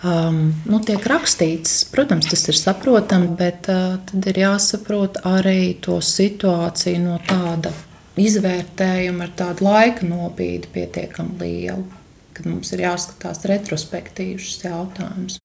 um, 0.00 0.40
nu, 0.64 0.80
tiek 0.88 1.04
rakstītas. 1.12 1.82
Protams, 1.92 2.30
tas 2.32 2.46
ir 2.48 2.56
saprotami, 2.56 3.28
bet 3.36 3.68
uh, 3.68 3.98
tad 4.08 4.30
ir 4.32 4.40
jāsaprot 4.46 5.20
arī 5.28 5.74
to 5.84 6.00
situāciju 6.00 7.04
no 7.04 7.20
tāda 7.28 7.74
izvērtējuma 8.16 9.28
ar 9.28 9.36
tādu 9.44 9.68
laika 9.68 10.08
nobīdi 10.08 10.72
pietiekami 10.72 11.36
lielu 11.44 12.05
kad 12.36 12.48
mums 12.50 12.72
ir 12.76 12.84
jāskatās 12.84 13.44
retrospektīvi 13.48 14.38
šis 14.42 14.64
jautājums. 14.68 15.40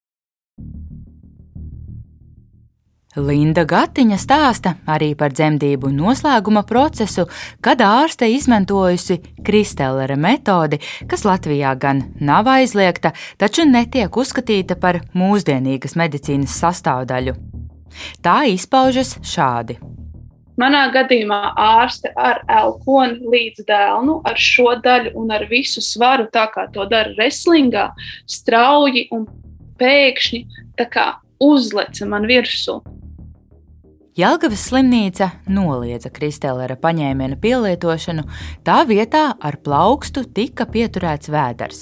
Linda 3.16 3.66
Gatiņa 3.68 4.16
stāsta 4.16 4.72
arī 4.88 5.10
par 5.20 5.34
dzemdību 5.36 5.90
noslēguma 5.92 6.62
procesu, 6.64 7.26
kad 7.60 7.82
ārste 7.84 8.30
izmantojusi 8.32 9.18
kristālera 9.44 10.16
metodi, 10.16 10.80
kas 11.12 11.26
Latvijā 11.28 11.74
gan 11.76 12.06
nav 12.24 12.48
aizliegta, 12.48 13.12
taču 13.36 13.68
netiek 13.68 14.16
uzskatīta 14.16 14.80
par 14.80 15.02
mūsdienīgas 15.12 15.98
medicīnas 16.00 16.56
sastāvdaļu. 16.64 17.36
Tā 18.24 18.38
izpaužas 18.48 19.18
šādi. 19.28 19.76
Manā 20.60 20.82
gadījumā 20.94 21.54
ārste 21.56 22.12
ar 22.20 22.42
elponi 22.52 23.22
līdz 23.32 23.64
dēlnu, 23.68 24.18
ar 24.28 24.40
šo 24.40 24.76
daļu 24.84 25.14
un 25.22 25.32
ar 25.32 25.46
visu 25.50 25.84
svaru, 25.84 26.28
tā 26.34 26.48
kā 26.52 26.68
to 26.74 26.86
dara 26.92 27.14
reslingā, 27.18 27.92
strauji 28.30 29.08
un 29.16 29.28
pēkšņi 29.80 30.44
uzleca 31.42 32.08
man 32.10 32.28
virsū. 32.30 32.82
Jelgavas 34.20 34.66
slimnīca 34.68 35.30
noliedza 35.48 36.12
kristālera 36.12 36.76
paņēmiena 36.76 37.40
pielietošanu, 37.42 38.26
tā 38.68 38.82
vietā 38.90 39.30
ar 39.40 39.58
plaukstu 39.64 40.26
tika 40.36 40.68
pieturēts 40.68 41.32
vēders. 41.32 41.82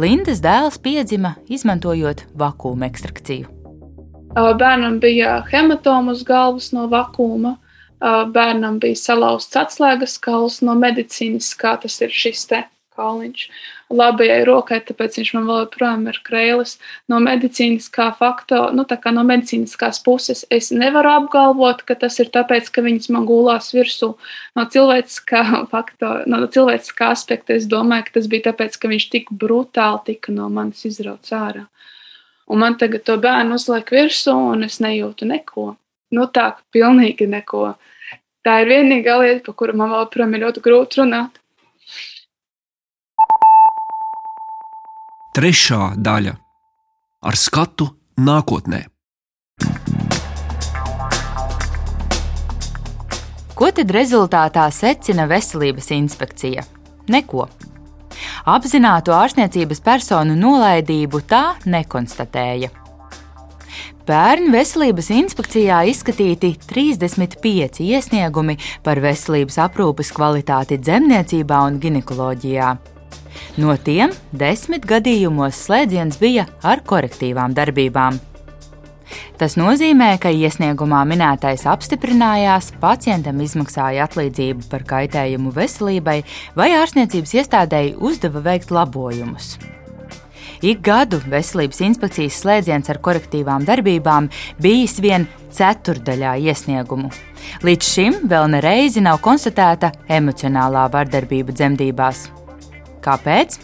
Lindas 0.00 0.40
dēls 0.40 0.80
piedzima 0.80 1.36
izmantojot 1.52 2.24
vakuuma 2.40 2.88
ekstrakciju. 2.88 3.57
Bērnam 4.58 4.98
bija 5.02 5.42
hematoma 5.50 6.12
uz 6.12 6.24
galvas 6.26 6.70
no 6.72 6.86
vakuma, 6.92 7.56
bērnam 8.34 8.78
bija 8.82 8.98
salauzts 9.00 9.56
atslēgas 9.58 10.18
kauls 10.22 10.60
no 10.62 10.76
medicīnas, 10.78 11.54
kā 11.58 11.76
tas 11.82 12.00
ir 12.04 12.14
šis 12.14 12.44
te 12.50 12.64
kauliņš. 12.98 13.44
Labajai 13.94 14.40
rokai, 14.44 14.80
tāpēc 14.84 15.16
viņš 15.20 15.30
man 15.36 15.46
vēl 15.48 15.60
joprojām 15.62 16.02
ir 16.10 16.18
krēlis. 16.26 16.74
No 17.08 17.20
medicīniskā 17.24 18.10
faktora, 18.18 18.72
nu 18.76 18.84
tā 18.88 18.98
kā 19.00 19.12
no 19.14 19.24
medicīniskās 19.28 20.02
puses, 20.04 20.44
es 20.52 20.68
nevaru 20.74 21.14
apgalvot, 21.14 21.84
ka 21.88 21.96
tas 22.02 22.18
ir 22.20 22.32
tāpēc, 22.34 22.68
ka 22.74 22.84
viņas 22.84 23.08
man 23.14 23.24
gulās 23.28 23.70
virsū. 23.76 24.12
No 24.58 24.66
cilvēciskā 24.74 25.44
faktora, 25.72 26.26
no 26.28 26.42
cilvēciskā 26.44 27.14
aspekta, 27.16 27.56
es 27.56 27.70
domāju, 27.70 28.08
ka 28.08 28.18
tas 28.18 28.30
bija 28.30 28.50
tāpēc, 28.50 28.76
ka 28.76 28.92
viņš 28.92 29.08
tik 29.14 29.32
brutāli 29.32 30.04
tika 30.12 30.34
no 30.34 30.50
manis 30.52 30.84
izrauts 30.90 31.34
ārā. 31.34 31.68
Un 32.48 32.62
man 32.62 32.78
tagad 32.80 33.04
to 33.04 33.18
bērnu 33.20 33.58
uzliek 33.60 33.90
virsū, 33.92 34.32
un 34.52 34.64
es 34.64 34.78
nejūtu 34.80 35.28
neko. 35.28 35.74
Nu, 36.16 36.24
tā, 36.32 36.54
pilnīgi 36.72 37.28
neko. 37.28 37.74
Tā 38.46 38.62
ir 38.62 38.70
vienīgā 38.72 39.18
lieta, 39.20 39.42
par 39.44 39.56
kuru 39.60 39.74
man 39.76 39.92
vēl, 39.92 40.06
protams, 40.12 40.38
ir 40.38 40.44
ļoti 40.46 40.62
grūti 40.64 41.02
runāt. 41.02 41.42
Trešā 45.36 45.92
daļa- 46.00 46.32
ar 47.28 47.36
skatu 47.36 47.90
nākotnē. 48.16 48.86
Ko 53.58 53.68
tad 53.74 53.90
rezultātā 53.90 54.64
secina 54.72 55.26
veselības 55.26 55.90
inspekcija? 55.90 56.62
Neko. 57.10 57.48
Apzinātu 58.48 59.14
ārstniecības 59.16 59.80
personu 59.84 60.36
nolaidību 60.38 61.22
tā 61.28 61.42
nekonstatēja. 61.66 62.70
Pērn 64.08 64.48
veselības 64.54 65.10
inspekcijā 65.12 65.82
izskatīti 65.90 66.54
35 66.70 67.82
iesniegumi 67.84 68.54
par 68.84 69.02
veselības 69.04 69.58
aprūpes 69.66 70.14
kvalitāti 70.16 70.78
dzemniecībā 70.80 71.58
un 71.68 71.76
ginekoloģijā. 71.82 72.70
No 73.60 73.76
tiem 73.84 74.14
desmit 74.32 74.88
gadījumos 74.88 75.60
slēdziens 75.66 76.16
bija 76.22 76.46
ar 76.64 76.80
korektīvām 76.88 77.52
darbībām. 77.58 78.16
Tas 79.38 79.56
nozīmē, 79.58 80.10
ka 80.20 80.32
iesniegumā 80.34 81.04
minētais 81.08 81.64
apstiprinājās, 81.70 82.72
pacientam 82.82 83.40
izmaksāja 83.44 84.08
atlīdzību 84.08 84.68
par 84.70 84.84
kaitējumu 84.88 85.54
veselībai 85.54 86.20
vai 86.58 86.68
ārstniecības 86.80 87.34
iestādēji 87.40 87.96
uzdeva 88.10 88.44
veikt 88.50 88.74
labojumus. 88.74 89.56
Ik 90.58 90.80
gadu 90.82 91.20
veselības 91.30 91.78
inspekcijas 91.86 92.40
slēdziens 92.42 92.90
ar 92.90 92.98
korektīvām 93.02 93.66
darbībām 93.66 94.26
bijis 94.62 94.98
vien 94.98 95.28
ceturdaļā 95.54 96.34
iesniegumu. 96.50 97.12
Līdz 97.62 97.92
šim 97.94 98.18
vēl 98.28 98.50
nereizi 98.56 99.02
nav 99.04 99.22
konstatēta 99.22 99.92
emocionālā 100.10 100.88
vardarbība 100.92 101.54
dzemdībās. 101.54 102.26
Kāpēc? 103.04 103.60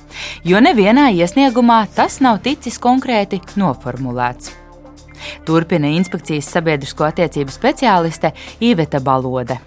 Jo 0.47 0.63
nevienā 0.63 1.11
iesniegumā 1.19 1.85
tas 1.97 2.21
nav 2.23 2.45
ticis 2.47 2.79
konkrēti 2.79 3.43
noformulēts. 3.59 4.64
Turpina 5.45 5.91
inspekcijas 5.97 6.49
sabiedrisko 6.57 7.07
attiecību 7.09 7.53
speciāliste 7.55 8.33
Iveta 8.65 9.01
Balode. 9.05 9.59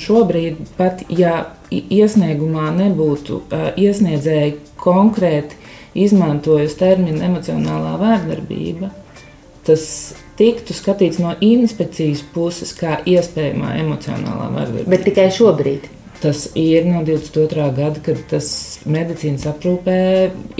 Šobrīd, 0.00 0.62
pat 0.78 1.04
ja 1.12 1.34
iesniegumā 1.70 2.70
nebūtu 2.74 3.42
iesniedzēji 3.76 4.56
konkrēti 4.80 5.58
izmantojusi 6.02 6.78
terminu 6.80 7.20
emocionālā 7.26 7.96
vārdarbība, 8.00 8.88
tas 9.66 9.84
tiktu 10.40 10.74
skatīts 10.74 11.20
no 11.22 11.34
inspekcijas 11.44 12.22
puses 12.34 12.72
kā 12.76 12.98
iespējamā 13.04 13.76
emocionālā 13.82 14.48
vārdarbība. 14.54 14.94
Bet 14.94 15.04
tikai 15.10 15.28
šobrīd. 15.34 15.90
Tas 16.22 16.44
ir 16.54 16.84
no 16.86 17.00
22. 17.02 17.64
gada, 17.74 17.98
kad 18.06 18.20
tas 18.30 18.46
medicīnas 18.86 19.42
aprūpē 19.50 19.96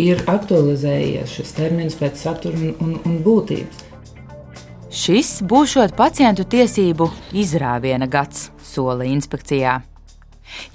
ir 0.02 0.24
aktualizējies 0.26 1.36
šis 1.36 1.54
termins 1.54 1.94
pēc 2.00 2.18
satura 2.18 2.58
un, 2.58 2.72
un, 2.82 2.96
un 3.06 3.20
būtības. 3.22 3.91
Šis 4.92 5.38
būšot 5.48 5.94
pacientu 5.96 6.44
tiesību 6.44 7.06
izrāviena 7.40 8.04
gads, 8.12 8.50
sola 8.60 9.06
inspekcijā. 9.08 9.78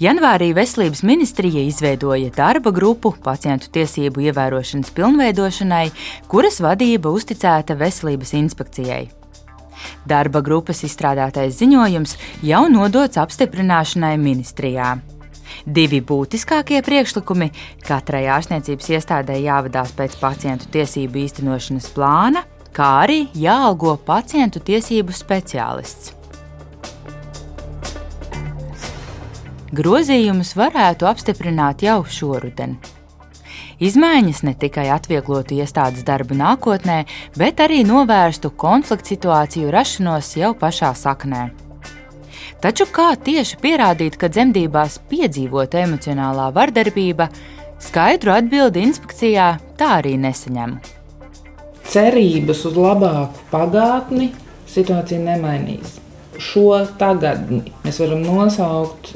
Janvārī 0.02 0.48
Veselības 0.58 1.04
ministrija 1.06 1.62
izveidoja 1.62 2.32
darba 2.34 2.72
grupu 2.74 3.12
pacientu 3.22 3.70
tiesību 3.76 4.24
ievērošanas 4.26 4.90
pilnveidošanai, 4.96 5.84
kuras 6.26 6.58
vadība 6.58 7.14
uzticēta 7.14 7.78
Veselības 7.78 8.34
inspekcijai. 8.40 9.04
Darba 10.10 10.42
grupas 10.42 10.82
izstrādātais 10.82 11.54
ziņojums 11.62 12.18
jau 12.42 12.66
nodots 12.74 13.22
apstiprināšanai 13.22 14.16
ministrijā. 14.18 14.96
Divi 15.62 16.02
būtiskākie 16.02 16.82
priekšlikumi- 16.82 17.52
katrai 17.88 18.26
ārstniecības 18.34 18.94
iestādē 18.98 19.38
jāvadās 19.46 19.94
pēc 19.94 20.18
pacientu 20.18 20.66
tiesību 20.74 21.22
īstenošanas 21.22 21.92
plāna 21.94 22.42
kā 22.78 22.88
arī 23.02 23.24
jāalgo 23.34 23.96
pacientu 24.06 24.62
tiesību 24.62 25.14
speciālists. 25.14 26.12
Grozījumus 29.78 30.54
varētu 30.56 31.08
apstiprināt 31.10 31.82
jau 31.84 32.00
šoruden. 32.06 32.78
Izmaiņas 33.84 34.40
ne 34.46 34.54
tikai 34.58 34.88
atvieglotu 34.90 35.58
iestādes 35.58 36.06
darbu 36.06 36.38
nākotnē, 36.38 37.02
bet 37.38 37.60
arī 37.62 37.84
novērstu 37.86 38.50
konfliktu 38.58 39.14
situāciju 39.14 39.70
rašanos 39.74 40.32
jau 40.38 40.54
pašā 40.58 40.94
saknē. 40.98 41.44
Taču 42.62 42.88
kā 42.90 43.12
tieši 43.14 43.58
pierādīt, 43.62 44.18
ka 44.18 44.30
dzemdībās 44.34 44.98
piedzīvota 45.10 45.84
emocionālā 45.84 46.50
vardarbība, 46.54 47.28
skaidru 47.78 48.34
atbildi 48.34 48.86
inspekcijā 48.88 49.50
tā 49.78 49.98
arī 50.00 50.16
nesaņemu 50.18 50.97
cerības 51.88 52.64
uz 52.68 52.76
labāku 52.78 53.46
pagātni 53.52 54.32
situācija 54.68 55.20
nemainīs. 55.22 55.96
Šo 56.38 56.84
tagadni 57.00 57.72
mēs 57.84 57.98
varam 58.02 58.22
nosaukt 58.26 59.14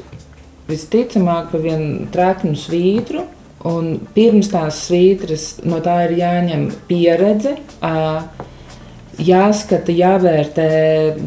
visticamāk 0.67 1.51
par 1.53 1.63
vienu 1.63 2.07
trēknu 2.13 2.57
svītru. 2.59 3.27
Un 3.63 3.93
pirms 4.11 4.49
tās 4.51 4.81
svītras 4.89 5.61
no 5.63 5.77
tā 5.79 6.01
ir 6.09 6.17
jāņem 6.17 6.65
pieredze, 6.89 7.53
jāskata, 9.23 9.93
jāvērtē 9.95 10.65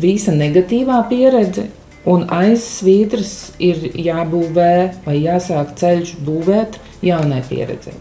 visa 0.02 0.34
negatīvā 0.36 0.98
pieredze, 1.08 1.64
un 2.04 2.26
aiz 2.36 2.66
svītras 2.74 3.32
ir 3.56 3.88
jābūvē 3.96 4.74
vai 5.06 5.16
jāsāk 5.22 5.72
ceļš 5.80 6.12
būvēt 6.28 6.76
jaunai 7.08 7.40
pieredzei. 7.48 7.96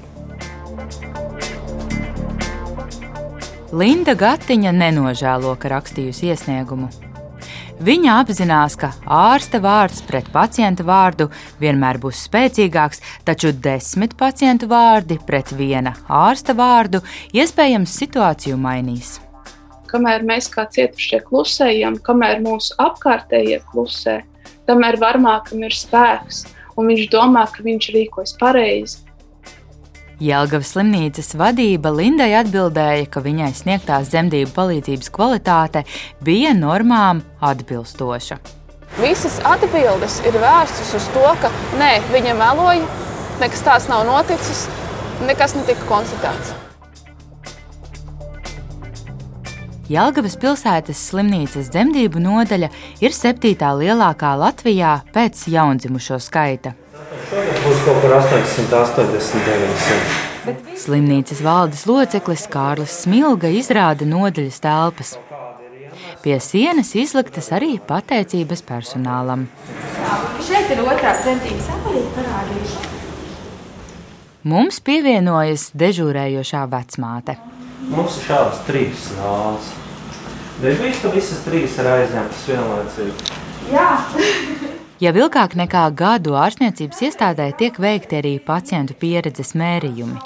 Linda 3.76 4.14
Gatiņa 4.16 4.72
nenožēlo, 4.72 5.50
ka 5.60 5.68
rakstījusi 5.74 6.30
iesniegumu. 6.32 6.88
Viņa 7.84 8.14
apzinās, 8.22 8.78
ka 8.80 8.94
ārsta 9.12 9.60
vārds 9.60 10.00
pret 10.08 10.30
pacienta 10.32 10.86
vārdu 10.88 11.28
vienmēr 11.60 12.00
būs 12.00 12.22
spēcīgāks, 12.30 13.02
taču 13.28 13.52
desmit 13.52 14.16
pacientu 14.16 14.70
vārdi 14.72 15.18
pret 15.28 15.52
viena 15.60 15.92
ārsta 16.08 16.56
vārdu 16.56 17.02
iespējams 17.36 17.98
situāciju 18.00 18.56
mainīs. 18.56 19.18
Kamēr 19.92 20.24
mēs 20.24 20.48
kā 20.54 20.70
cietušie 20.72 21.20
klusējam, 21.28 22.00
kamēr 22.06 22.40
mūsu 22.46 22.78
apkārtējie 22.80 23.60
klusē, 23.74 24.22
tamēr 24.70 24.96
varmākam 25.04 25.68
ir 25.68 25.76
spēks, 25.76 26.46
un 26.80 26.94
viņš 26.94 27.12
domā, 27.12 27.44
ka 27.52 27.68
viņš 27.68 27.92
rīkojas 27.98 28.38
pareizi, 28.40 29.04
Jelgavas 30.24 30.70
slimnīcas 30.72 31.34
vadība 31.36 31.92
Lindai 31.92 32.30
atbildēja, 32.40 33.10
ka 33.12 33.20
viņai 33.20 33.50
sniegtās 33.58 34.14
dzemdību 34.14 34.54
palīdzības 34.56 35.10
kvalitāte 35.12 35.82
bija 36.24 36.54
normām 36.56 37.20
atbilstoša. 37.44 38.38
Visas 38.96 39.42
atbildes 39.44 40.22
ir 40.24 40.38
vērstas 40.40 40.94
uz 40.96 41.08
to, 41.12 41.26
ka 41.42 41.52
nē, 41.82 41.98
viņa 42.14 42.36
meloja, 42.40 42.86
nekas 43.42 43.66
tāds 43.66 43.90
nav 43.92 44.06
noticis, 44.08 44.70
nekas 45.28 45.58
netika 45.60 45.84
konstatēts. 45.90 46.56
Jelgavas 49.92 50.40
pilsētas 50.40 51.04
slimnīcas 51.12 51.68
dzemdību 51.76 52.24
nodaļa 52.24 52.72
ir 53.04 53.14
septītā 53.14 53.76
lielākā 53.84 54.32
Latvijā 54.40 54.96
pēc 55.14 55.44
jaundzimušo 55.52 56.24
skaita. 56.24 56.74
Būs 57.36 57.65
kaut 57.86 58.02
kur 58.02 58.14
880, 58.18 59.46
900. 59.46 60.78
Slimnīcas 60.80 61.42
valdes 61.46 61.84
loceklis 61.86 62.48
Kārlis 62.50 62.96
Smilga 63.04 63.52
izrāda 63.54 64.08
nodaļas 64.10 64.58
telpas. 64.64 65.12
Pie 66.24 66.40
sienas 66.42 66.96
izliktas 66.98 67.52
arī 67.54 67.76
pateicības 67.78 68.66
personālam. 68.66 69.46
Šeit 70.48 70.74
ir 70.74 70.82
otrā 70.82 71.14
centība 71.22 71.62
sapulīte 71.68 72.10
parādījuši. 72.18 72.92
Mums 74.50 74.82
pievienojas 74.86 75.70
dežūrējošā 75.78 76.66
vecmāte. 76.74 77.38
Mums 77.90 78.18
ir 78.18 78.30
šādas 78.32 78.64
trīs 78.66 79.10
zāles. 79.14 79.74
Dažreiz, 80.64 81.02
ka 81.04 81.14
visas 81.14 81.46
trīs 81.46 81.78
ir 81.82 81.92
aizņemtas 81.94 82.48
vienlaicīgi. 82.50 83.36
Jā. 83.76 83.92
Ja 85.04 85.12
ilgāk 85.12 85.58
nekā 85.60 85.90
gadu 85.92 86.38
ārstniecības 86.40 87.02
iestādē 87.10 87.50
tiek 87.60 87.76
veikti 87.84 88.16
arī 88.22 88.38
pacientu 88.40 88.96
pieredzes 88.96 89.52
mērījumi. 89.60 90.22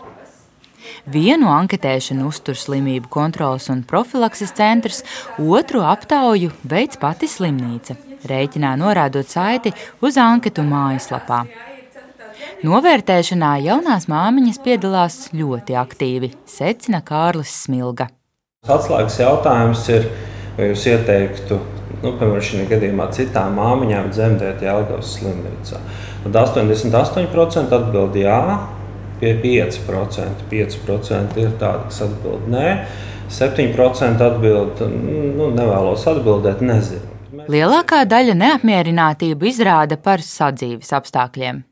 Vienu 1.09 1.49
anketēšanu 1.49 2.27
uztur 2.29 2.57
slimību 2.57 3.09
kontrolas 3.09 3.65
un 3.73 3.81
profilakses 3.87 4.53
centrs, 4.53 5.01
otru 5.41 5.81
aptauju 5.85 6.51
veids 6.69 7.01
pati 7.01 7.29
slimnīca, 7.29 7.97
rēķinā 8.29 8.75
norādot 8.77 9.29
saiti 9.29 9.73
uz 10.05 10.21
anketu 10.21 10.65
mājaslapā. 10.67 11.41
Novērtēšanā 12.61 13.55
jaunās 13.65 14.05
māmiņas 14.11 14.61
piedalās 14.61 15.17
ļoti 15.33 15.77
aktīvi, 15.81 16.33
secina 16.45 17.01
Kārlis 17.05 17.55
Smilga. 17.65 18.09
Atslēgas 18.69 19.17
jautājums 19.21 19.85
ir, 19.95 20.09
vai 20.57 20.71
jūs 20.73 20.85
ieteiktu 20.91 21.61
nu, 22.03 22.13
piemēram, 22.19 22.41
šī 22.43 22.65
gadījumā 22.69 23.09
citām 23.15 23.57
māmiņām 23.59 24.09
dzemdēt 24.13 24.63
Jālgavas 24.65 25.13
slimnīcā. 25.17 25.81
Tad 26.25 26.41
88% 26.41 27.75
atbild 27.75 28.17
jā, 28.19 28.39
pie 29.19 29.35
5%. 29.43 30.47
5% 30.51 31.39
ir 31.39 31.55
tādi, 31.61 31.87
kas 31.89 32.03
atbild 32.07 32.49
nē, 32.51 32.67
7% 33.29 34.25
atbild, 34.25 34.83
nu, 34.89 35.51
nevēlos 35.55 36.05
atbildēt, 36.09 36.63
nezinu. 36.65 37.15
Lielākā 37.49 38.03
daļa 38.09 38.35
neapmierinātību 38.37 39.49
izrāda 39.49 39.97
par 40.01 40.23
sadzīves 40.25 40.91
apstākļiem. 40.97 41.63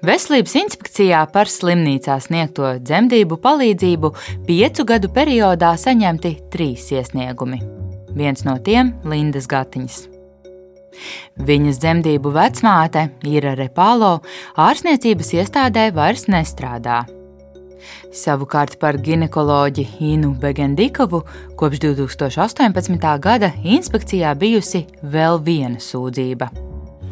Veselības 0.00 0.54
inspekcijā 0.56 1.20
par 1.32 1.50
slimnīcā 1.52 2.16
sniegto 2.24 2.70
dzemdību 2.80 3.36
palīdzību 3.44 4.12
piecu 4.48 4.88
gadu 4.88 5.12
periodā 5.12 5.74
saņemti 5.76 6.38
trīs 6.52 6.88
iesniegumi. 6.96 7.79
Viens 8.14 8.44
no 8.44 8.58
tiem- 8.58 8.94
Lindas 9.10 9.46
Gatiņas. 9.46 10.08
Viņas 11.38 11.78
dzemdību 11.80 12.32
vecmāte, 12.34 13.06
Ira 13.24 13.54
Repālo, 13.56 14.18
ārstniecības 14.58 15.32
iestādē 15.38 15.92
vairs 15.94 16.26
nestrādā. 16.26 17.04
Savukārt 18.10 18.76
par 18.80 18.98
ginekoloģi 18.98 19.86
Inu 20.00 20.34
Begendikovu 20.40 21.22
kopš 21.56 21.78
2018. 21.86 23.18
gada 23.18 23.52
inspekcijā 23.62 24.34
bijusi 24.34 24.84
vēl 25.02 25.38
viena 25.46 25.78
sūdzība. 25.78 26.50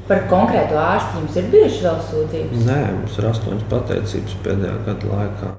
Par 0.08 0.24
konkrētu 0.28 0.76
ārstu 0.80 1.20
jums 1.20 1.36
ir 1.36 1.48
bijušas 1.52 1.80
vēl 1.84 2.02
sūdzības? 2.10 2.66
Nē, 2.66 2.82
mums 2.96 3.16
ir 3.20 3.30
astoņas 3.30 3.64
pateicības 3.70 4.36
pēdējā 4.44 4.76
gada 4.88 5.14
laikā. 5.14 5.54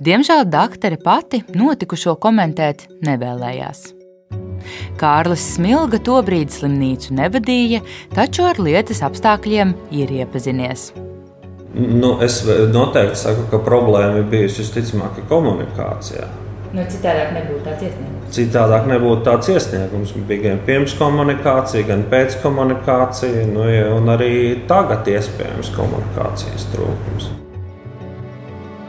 Diemžēl 0.00 0.46
doktere 0.48 0.96
pati 0.96 1.42
notikušo 1.52 2.16
komentēt 2.20 2.86
nevēlējās. 3.04 3.99
Kārlis 5.00 5.44
Smilga 5.56 6.00
tobrīd 6.06 6.52
slimnīcu 6.54 7.14
nevadīja, 7.18 7.82
taču 8.16 8.48
ar 8.50 8.60
lietas 8.62 9.04
apstākļiem 9.06 9.74
ir 9.94 10.12
iepazinies. 10.20 10.90
Nu, 11.74 12.16
es 12.24 12.42
noteikti 12.46 13.18
saku, 13.18 13.46
ka 13.50 13.60
problēma 13.62 14.22
ir 14.22 14.30
bijusi 14.30 14.64
visticamāk 14.64 15.22
komunikācijā. 15.30 16.26
Nu, 16.70 16.84
citādāk 16.86 17.32
nebūtu 17.34 17.64
tāds 17.66 17.86
iesniegums. 17.86 18.30
Citādāk 18.34 18.86
nebūtu 18.90 19.24
tāds 19.26 19.50
iesniegums. 19.50 20.14
Bija 20.28 20.44
gan 20.44 20.62
pirms 20.66 20.94
komunikācija, 20.98 21.86
gan 21.90 22.06
pēc 22.10 22.38
komunikācija, 22.44 23.46
nu, 23.50 23.66
ja, 23.70 23.90
un 23.96 24.10
arī 24.14 24.32
tagad 24.70 25.10
iespējams 25.10 25.74
komunikācijas 25.74 26.70
trūkums. 26.74 27.30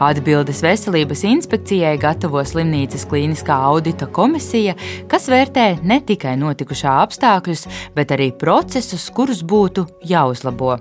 Atbildes 0.02 0.62
veselības 0.64 1.22
inspekcijai 1.28 1.94
gatavo 2.02 2.42
slimnīcas 2.46 3.04
klīniskā 3.10 3.56
audita 3.70 4.08
komisija, 4.10 4.74
kas 5.10 5.28
vērtē 5.30 5.66
ne 5.86 6.00
tikai 6.06 6.34
notikušā 6.40 6.96
apstākļus, 7.04 7.66
bet 7.96 8.14
arī 8.16 8.32
procesus, 8.38 9.08
kurus 9.14 9.44
būtu 9.46 9.86
jāuzlabo. 10.08 10.78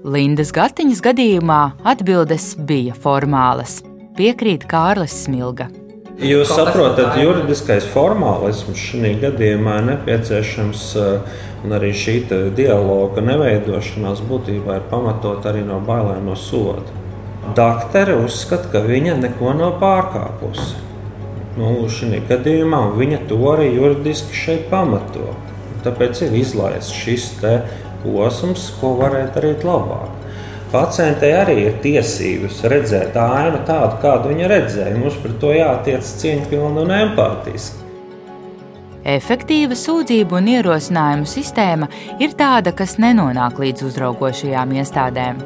Lindas 0.00 0.54
Gatiņas 0.56 1.02
gadījumā 1.04 1.60
atbildes 1.84 2.54
bija 2.56 2.96
formālas. 2.96 3.82
Piekrīt 4.16 4.64
Kārlis 4.70 5.12
Smilga. 5.26 5.68
Jūs 6.20 6.50
saprotat, 6.52 7.14
juridiskais 7.16 7.86
formālisms 7.88 8.80
šajā 8.90 9.14
gadījumā 9.22 9.78
ir 9.80 9.86
nepieciešams, 9.86 10.82
un 11.64 11.76
arī 11.76 11.94
šī 11.96 12.16
dialoga 12.56 13.24
neveidošanās 13.24 14.20
būtībā 14.28 14.76
ir 14.80 14.88
pamatot 14.92 15.48
arī 15.48 15.64
no 15.64 15.80
bailēm 15.84 16.28
no 16.28 16.36
soda. 16.36 16.99
Daktere 17.40 18.18
uzskata, 18.20 18.68
ka 18.72 18.84
viņa 18.84 19.16
neko 19.22 19.54
nav 19.56 19.78
pārkāpusi. 19.80 20.76
Nu, 21.58 21.72
šī 21.90 22.20
gadījumā 22.28 22.82
viņa 22.94 23.24
to 23.30 23.40
arī 23.50 23.72
juridiski 23.74 24.36
šeit 24.36 24.68
pamato. 24.70 25.32
Tāpēc 25.84 26.20
ir 26.26 26.36
izlaists 26.36 26.94
šis 26.94 27.30
posms, 28.04 28.70
ko 28.80 28.94
varētu 29.00 29.38
darīt 29.38 29.64
labāk. 29.66 30.16
Pacientei 30.70 31.32
arī 31.34 31.56
ir 31.64 31.78
tiesības 31.82 32.60
redzēt 32.70 33.16
ainu 33.18 33.64
tādu, 33.66 33.96
kādu 34.04 34.30
viņa 34.30 34.50
redzēja. 34.52 34.96
Mums 35.00 35.16
pret 35.18 35.40
to 35.42 35.50
jātiec 35.56 36.06
cieņpilni 36.22 36.84
un 36.84 36.94
empātiski. 36.94 37.88
Efektīva 39.10 39.74
sūdzību 39.74 40.36
un 40.38 40.50
ierosinājumu 40.54 41.26
sistēma 41.26 41.88
ir 42.20 42.36
tāda, 42.38 42.76
kas 42.76 43.00
nenonāk 43.02 43.58
līdz 43.58 43.88
uzraugošajām 43.88 44.76
iestādēm. 44.76 45.40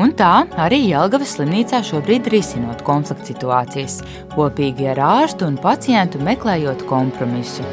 Un 0.00 0.14
tā 0.16 0.46
arī 0.60 0.82
Jelgavas 0.88 1.36
slimnīcā 1.36 1.82
šobrīd 1.86 2.30
risinot 2.32 2.84
konflikta 2.86 3.32
situācijas, 3.32 4.00
kopīgi 4.34 4.90
ar 4.92 5.02
ārstu 5.06 5.48
un 5.48 5.58
pacientu 5.60 6.22
meklējot 6.22 6.86
kompromisu. 6.90 7.66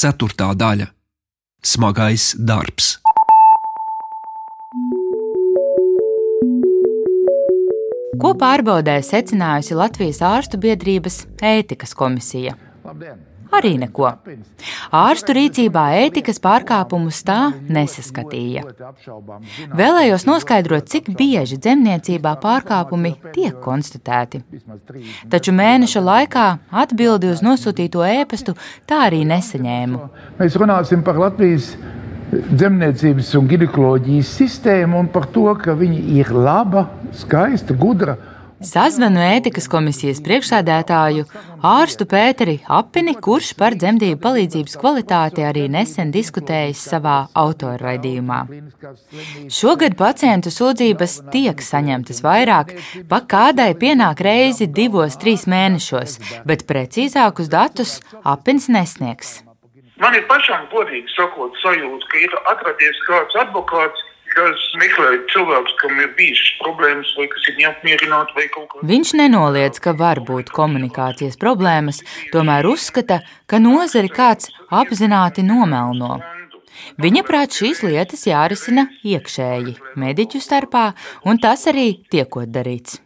Ceturtā 0.00 0.52
daļa- 0.56 0.90
smagais 1.72 2.34
darbs. 2.38 2.96
Ko 8.20 8.34
pārbaudē 8.36 8.98
secinājusi 9.00 9.76
Latvijas 9.78 10.20
ārstu 10.20 10.60
biedrības 10.60 11.22
ētikas 11.40 11.96
komisija? 11.96 12.56
Labdien! 12.84 13.29
Arī 13.56 13.74
neko. 13.80 14.10
Ārstu 14.94 15.34
rīcībā 15.36 15.84
ētikas 16.04 16.40
pārkāpumus 16.42 17.20
tā 17.26 17.38
nesaskatīja. 17.68 18.64
Vēlējos 19.76 20.26
noskaidrot, 20.28 20.88
cik 20.90 21.12
bieži 21.18 21.58
dzemniecībā 21.60 22.36
pārkāpumi 22.42 23.14
tiek 23.34 23.56
konstatēti. 23.64 24.42
Taču 25.30 25.54
mēneša 25.56 26.04
laikā 26.06 26.48
atbildi 26.82 27.30
uz 27.34 27.44
nosūtīto 27.46 28.04
ēpastu 28.06 28.56
tā 28.90 29.06
arī 29.08 29.24
nesaņēmu. 29.28 30.02
Mēs 30.40 30.58
runāsim 30.60 31.04
par 31.06 31.20
Latvijas 31.20 31.74
dzemniecības 32.30 33.32
un 33.38 33.48
ginekoloģijas 33.50 34.34
sistēmu 34.38 35.00
un 35.02 35.08
par 35.10 35.26
to, 35.34 35.48
ka 35.58 35.74
viņi 35.78 36.20
ir 36.20 36.30
laba, 36.34 36.86
skaista, 37.18 37.74
gudra 37.74 38.16
Sazvanu 38.60 39.22
ētikas 39.24 39.64
komisijas 39.72 40.18
priekšsēdētāju 40.20 41.22
ārstu 41.64 42.04
Pēteri 42.04 42.58
Apini, 42.68 43.14
kurš 43.16 43.54
par 43.56 43.72
dzemdību 43.72 44.18
palīdzības 44.20 44.76
kvalitāti 44.82 45.46
arī 45.48 45.62
nesen 45.72 46.10
diskutējis 46.12 46.82
savā 46.92 47.14
autorraidījumā. 47.40 48.40
Šogad 49.48 49.96
pacientu 49.96 50.52
sūdzības 50.52 51.16
tiek 51.32 51.64
saņemtas 51.64 52.20
vairāk, 52.26 52.74
pa 53.08 53.22
kādai 53.24 53.70
pienāk 53.80 54.20
reizi 54.28 54.68
divos, 54.68 55.16
trīs 55.16 55.46
mēnešos, 55.48 56.18
bet 56.44 56.66
precīzākus 56.68 57.48
datus 57.48 57.96
Apins 58.28 58.68
nesniegs. 58.68 59.38
Man 60.00 60.12
ir 60.16 60.28
pašam 60.28 60.68
godīgi 60.68 61.08
sakot 61.16 61.56
sajūta, 61.64 62.12
ka 62.12 62.20
ir 62.24 62.36
atradies 62.52 63.00
kāds 63.08 63.40
advokāts, 63.40 64.04
kas 64.34 64.64
meklē 64.80 65.10
cilvēkus, 65.32 65.76
kam 65.82 66.00
ir 66.02 66.10
bijušas 66.18 66.54
problēmas, 66.62 67.12
vai 67.18 67.26
kas 67.32 67.48
ir 67.50 67.58
neapmierināti, 67.60 68.36
vai 68.38 68.46
kaut 68.54 68.68
kā. 68.72 68.82
Viņš 68.90 69.14
nenoliedz, 69.20 69.82
ka 69.82 69.94
var 69.98 70.22
būt 70.26 70.52
komunikācijas 70.54 71.38
problēmas, 71.40 72.02
tomēr 72.34 72.68
uzskata, 72.70 73.20
ka 73.50 73.62
nozari 73.62 74.12
kāds 74.12 74.52
apzināti 74.82 75.46
nomelno. 75.46 76.20
Viņa 77.02 77.26
prāt 77.26 77.58
šīs 77.58 77.82
lietas 77.84 78.24
jārisina 78.30 78.86
iekšēji, 79.04 79.76
mediķu 80.00 80.40
starpā, 80.40 80.90
un 81.28 81.42
tas 81.42 81.66
arī 81.70 81.92
tiekot 82.12 82.50
darīts. 82.54 83.00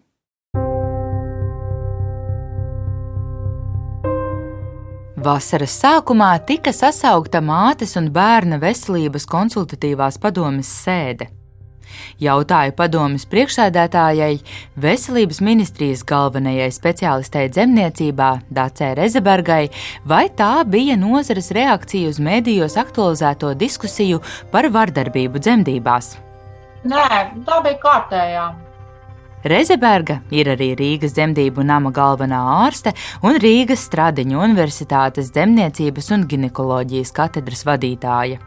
Vasaras 5.24 5.72
sākumā 5.80 6.34
tika 6.44 6.72
sasaukta 6.74 7.40
mātes 7.40 7.94
un 7.96 8.10
bērna 8.12 8.58
veselības 8.60 9.24
konsultatīvās 9.30 10.18
padomes 10.20 10.68
sēde. 10.82 11.30
Jautāju 12.20 12.74
padomes 12.76 13.24
priekšsēdētājai, 13.30 14.34
veselības 14.84 15.40
ministrijas 15.46 16.02
galvenajai 16.08 16.68
speciālistei 16.74 17.46
dzemniecībā, 17.54 18.30
Dācē 18.52 18.90
Rezebergai, 18.98 19.70
vai 20.04 20.26
tā 20.36 20.52
bija 20.68 20.98
nozares 21.00 21.52
reakcija 21.56 22.10
uz 22.10 22.20
medijos 22.20 22.76
aktualizēto 22.80 23.54
diskusiju 23.54 24.20
par 24.52 24.68
vardarbību 24.74 25.40
dzemdībās. 25.40 26.14
Nē, 26.84 27.08
tā 27.46 27.62
bija 27.64 27.80
kārtējā. 27.86 28.46
Rezeberga 29.44 30.22
ir 30.32 30.48
arī 30.54 30.70
Rīgas 30.78 31.12
dzemdību 31.18 31.66
nama 31.68 31.90
galvenā 31.92 32.40
ārste 32.64 32.94
un 33.20 33.36
Rīgas 33.42 33.82
Stradiņu 33.90 34.40
Universitātes 34.40 35.28
dzemniecības 35.34 36.10
un 36.16 36.24
ginekoloģijas 36.30 37.12
katedras 37.12 37.64
vadītāja. 37.68 38.40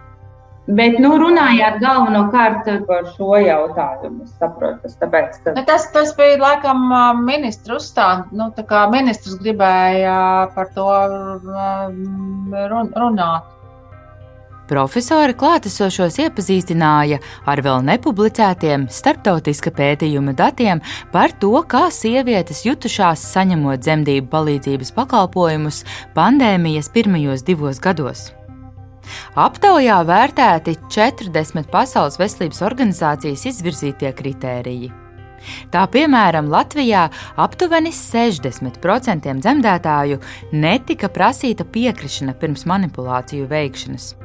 Bet, 0.67 0.97
nu, 0.99 1.13
runājāt 1.21 1.77
galvenokārt 1.79 2.65
par 2.89 3.05
šo 3.13 3.37
jautājumu. 3.39 4.25
Es 4.25 4.33
saprotu, 4.41 4.89
tāpēc, 4.99 5.37
ka... 5.43 5.53
Nu, 5.55 5.63
tas, 5.69 5.85
tas 5.93 6.11
bija 6.17 6.41
laikam 6.41 6.89
ministra 7.23 7.77
uzstāde. 7.77 8.25
Nu, 8.35 8.49
ministrs 8.91 9.37
gribēja 9.39 10.17
par 10.57 10.73
to 10.75 10.89
runāt. 12.97 13.53
Profesori 14.67 15.31
klātesošos 15.39 16.17
iepazīstināja 16.25 17.21
ar 17.47 17.61
vēl 17.63 17.85
nepublicētiem 17.87 18.89
starptautiska 18.91 19.71
pētījuma 19.77 20.33
datiem 20.35 20.81
par 21.13 21.31
to, 21.39 21.53
kā 21.71 21.85
sievietes 21.93 22.65
jutušās 22.67 23.23
saņemot 23.31 23.85
dzemdību 23.85 24.27
palīdzības 24.33 24.91
pakalpojumus 24.97 25.85
pandēmijas 26.17 26.91
pirmajos 26.91 27.47
divos 27.47 27.79
gados. 27.79 28.27
Aptaujā 29.39 30.01
vērtēti 30.03 30.75
40 30.91 31.71
Pasaules 31.71 32.19
veselības 32.19 32.59
organizācijas 32.67 33.47
izvirzītie 33.53 34.11
kritēriji. 34.19 34.91
Tā 35.71 35.87
piemēram, 35.93 36.51
Latvijā 36.51 37.07
aptuveni 37.39 37.95
60% 37.95 39.39
dzemdētāju 39.39 40.19
netika 40.51 41.07
prasīta 41.13 41.63
piekrišana 41.63 42.35
pirms 42.41 42.67
manipulāciju 42.67 43.47
veikšanas. 43.47 44.15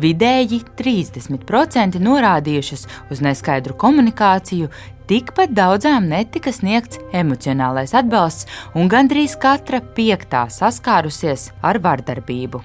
Vidēji 0.00 0.62
30% 0.78 2.00
norādījušas 2.02 2.86
uz 3.10 3.22
neskaidru 3.24 3.76
komunikāciju, 3.80 4.70
tikpat 5.10 5.54
daudzām 5.56 6.08
netika 6.10 6.52
sniegts 6.54 7.00
emocionālais 7.12 7.94
atbalsts, 7.98 8.46
un 8.74 8.90
gandrīz 8.90 9.38
katra 9.40 9.82
piektā 9.96 10.46
saskārusies 10.50 11.50
ar 11.62 11.80
vardarbību. 11.82 12.62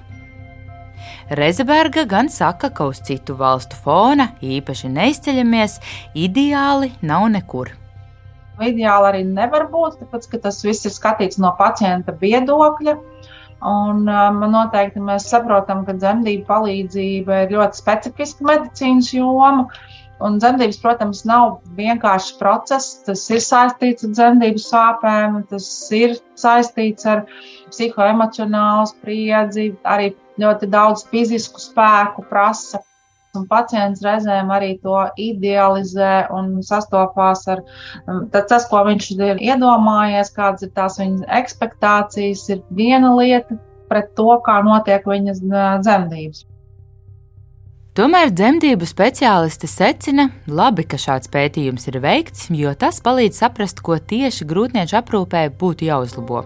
Rezeberga 1.30 2.04
gan 2.06 2.28
saka, 2.30 2.70
ka 2.70 2.86
uz 2.86 3.00
citu 3.02 3.34
valstu 3.34 3.78
fona 3.82 4.28
īpaši 4.42 4.92
neizceļamies, 4.94 5.80
ideāli 6.14 6.92
nav 7.02 7.26
nekur. 7.34 7.72
Ideāli 8.62 9.08
arī 9.10 9.24
nevar 9.26 9.66
būt, 9.72 9.98
tāpēc 10.00 10.30
ka 10.32 10.38
tas 10.46 10.62
viss 10.64 10.86
ir 10.86 10.94
skatīts 10.94 11.40
no 11.42 11.50
pacienta 11.58 12.14
viedokļa. 12.20 12.94
Un, 13.66 14.04
um, 14.06 14.42
noteikti 14.52 15.02
mēs 15.02 15.26
saprotam, 15.32 15.82
ka 15.86 15.96
dzemdību 15.98 16.44
palīdzība 16.46 17.42
ir 17.44 17.54
ļoti 17.56 17.80
specifiska 17.80 18.46
medicīnas 18.46 19.10
joma. 19.16 19.66
Un 20.26 20.38
dzemdības, 20.40 20.78
protams, 20.80 21.24
nav 21.28 21.58
vienkāršs 21.76 22.36
process. 22.38 23.00
Tas 23.04 23.24
ir 23.28 23.42
saistīts 23.44 24.06
ar 24.06 24.14
dzemdību 24.14 24.62
sāpēm, 24.62 25.42
tas 25.50 25.66
ir 25.92 26.14
saistīts 26.40 27.08
ar 27.10 27.26
psihoemocionālu 27.72 28.86
spriedzi, 28.94 29.72
arī 29.84 30.14
ļoti 30.40 30.70
daudz 30.72 31.04
fizisku 31.10 31.60
spēku 31.60 32.24
prasa. 32.30 32.80
Un 33.38 33.46
pacients 33.50 34.02
reizēm 34.04 34.50
arī 34.54 34.74
to 34.82 34.98
idealizē 35.20 36.26
un 36.34 36.56
sastopās 36.66 37.46
ar 37.52 37.62
um, 38.06 38.26
tas, 38.32 38.66
ko 38.70 38.82
viņš 38.88 39.12
ir 39.18 39.44
iedomājies, 39.52 40.32
kādas 40.36 40.66
ir 40.66 40.74
tās 40.76 40.98
viņa 41.02 41.30
expectācijas, 41.40 42.48
ir 42.54 42.64
viena 42.70 43.14
lieta 43.16 43.58
pret 43.90 44.12
to, 44.18 44.30
kā 44.46 44.60
notiek 44.66 45.06
viņas 45.06 45.42
uh, 45.46 45.64
dzemdības. 45.84 46.46
Tomēr 47.96 48.28
dzemdību 48.28 48.84
speciālisti 48.84 49.70
secina, 49.72 50.26
labi, 50.52 50.84
ka 50.84 50.98
šāds 51.00 51.30
pētījums 51.32 51.88
ir 51.88 51.96
veikts, 52.04 52.50
jo 52.52 52.74
tas 52.76 53.00
palīdz 53.00 53.40
saprast, 53.40 53.80
ko 53.80 53.96
tieši 53.96 54.44
grūtnieču 54.50 54.98
aprūpē 55.00 55.46
būtu 55.56 55.88
jāuzlabo. 55.88 56.44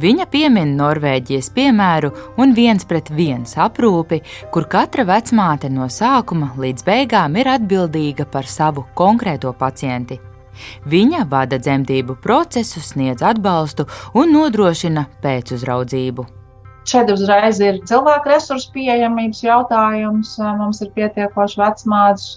Viņa 0.00 0.26
piemin 0.30 0.74
Norvēģijas 0.78 1.50
piemēru 1.54 2.10
un 2.40 2.54
viens 2.56 2.84
pret 2.84 3.10
viens 3.14 3.56
aprūpi, 3.60 4.20
kur 4.52 4.68
katra 4.70 5.06
vecmāte 5.08 5.70
no 5.72 5.88
sākuma 5.88 6.52
līdz 6.58 6.86
beigām 6.86 7.36
ir 7.40 7.50
atbildīga 7.54 8.28
par 8.30 8.48
savu 8.50 8.86
konkrēto 8.98 9.52
pacienti. 9.58 10.20
Viņa 10.86 11.24
vada 11.30 11.58
dzemdību 11.58 12.16
procesu, 12.22 12.80
sniedz 12.80 13.24
atbalstu 13.26 13.86
un 14.14 14.32
nodrošina 14.34 15.06
pēcuzraudzību. 15.24 16.26
Šeit 16.84 17.08
uzreiz 17.08 17.58
ir 17.64 17.80
cilvēku 17.88 18.28
resursu 18.28 18.68
pieejamības 18.74 19.40
jautājums. 19.46 20.34
Mums 20.58 20.82
ir 20.84 20.90
pietiekoši 20.96 21.60
vecmātes 21.62 22.34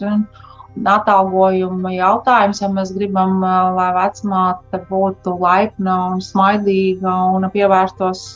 atalgojuma 0.85 1.93
jautājums, 1.95 2.61
ja 2.61 2.69
mēs 2.71 2.91
gribam, 2.95 3.39
lai 3.41 3.87
vecmāte 3.95 4.81
būtu 4.89 5.37
laipna 5.41 5.97
un 6.13 6.21
smaidīga 6.23 7.13
un 7.37 7.47
pievērstos. 7.53 8.27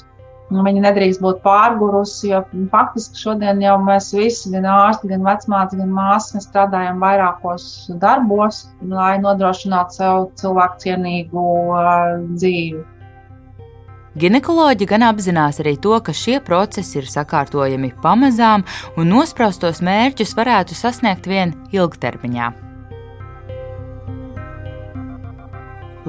Viņa 0.51 0.81
nedrīkst 0.83 1.21
būt 1.23 1.37
pārgurusi, 1.45 2.33
jo 2.33 2.41
faktiski 2.73 3.21
šodien 3.21 3.61
jau 3.63 3.77
mēs 3.79 4.09
visi, 4.11 4.49
gan 4.51 4.65
ārsti, 4.67 5.07
gan 5.13 5.23
vecmāte, 5.23 5.79
gan 5.79 5.93
māsas, 5.95 6.43
strādājam 6.49 6.99
vairākos 6.99 7.67
darbos, 8.01 8.65
lai 8.83 9.13
nodrošinātu 9.23 9.95
sev 10.01 10.25
cilvēku 10.41 10.83
cienīgu 10.83 11.45
dzīvi. 12.33 12.83
Ginekoloģi 14.11 14.85
gan 14.91 15.05
apzinās 15.07 15.61
arī 15.63 15.77
to, 15.79 15.93
ka 16.03 16.11
šie 16.11 16.41
procesi 16.43 16.97
ir 16.99 17.05
sakārtojami 17.07 17.93
pamazām 18.03 18.65
un 18.99 19.07
nospraustos 19.07 19.79
mērķus 19.87 20.35
varētu 20.35 20.75
sasniegt 20.75 21.29
vien 21.31 21.53
ilgtermiņā. 21.71 22.49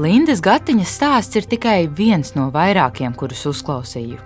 Lindas 0.02 0.42
Gatiņas 0.42 0.96
stāsts 0.98 1.38
ir 1.38 1.46
tikai 1.46 1.86
viens 1.86 2.34
no 2.34 2.48
vairākiem, 2.50 3.14
kurus 3.14 3.44
uzklausīju. 3.52 4.18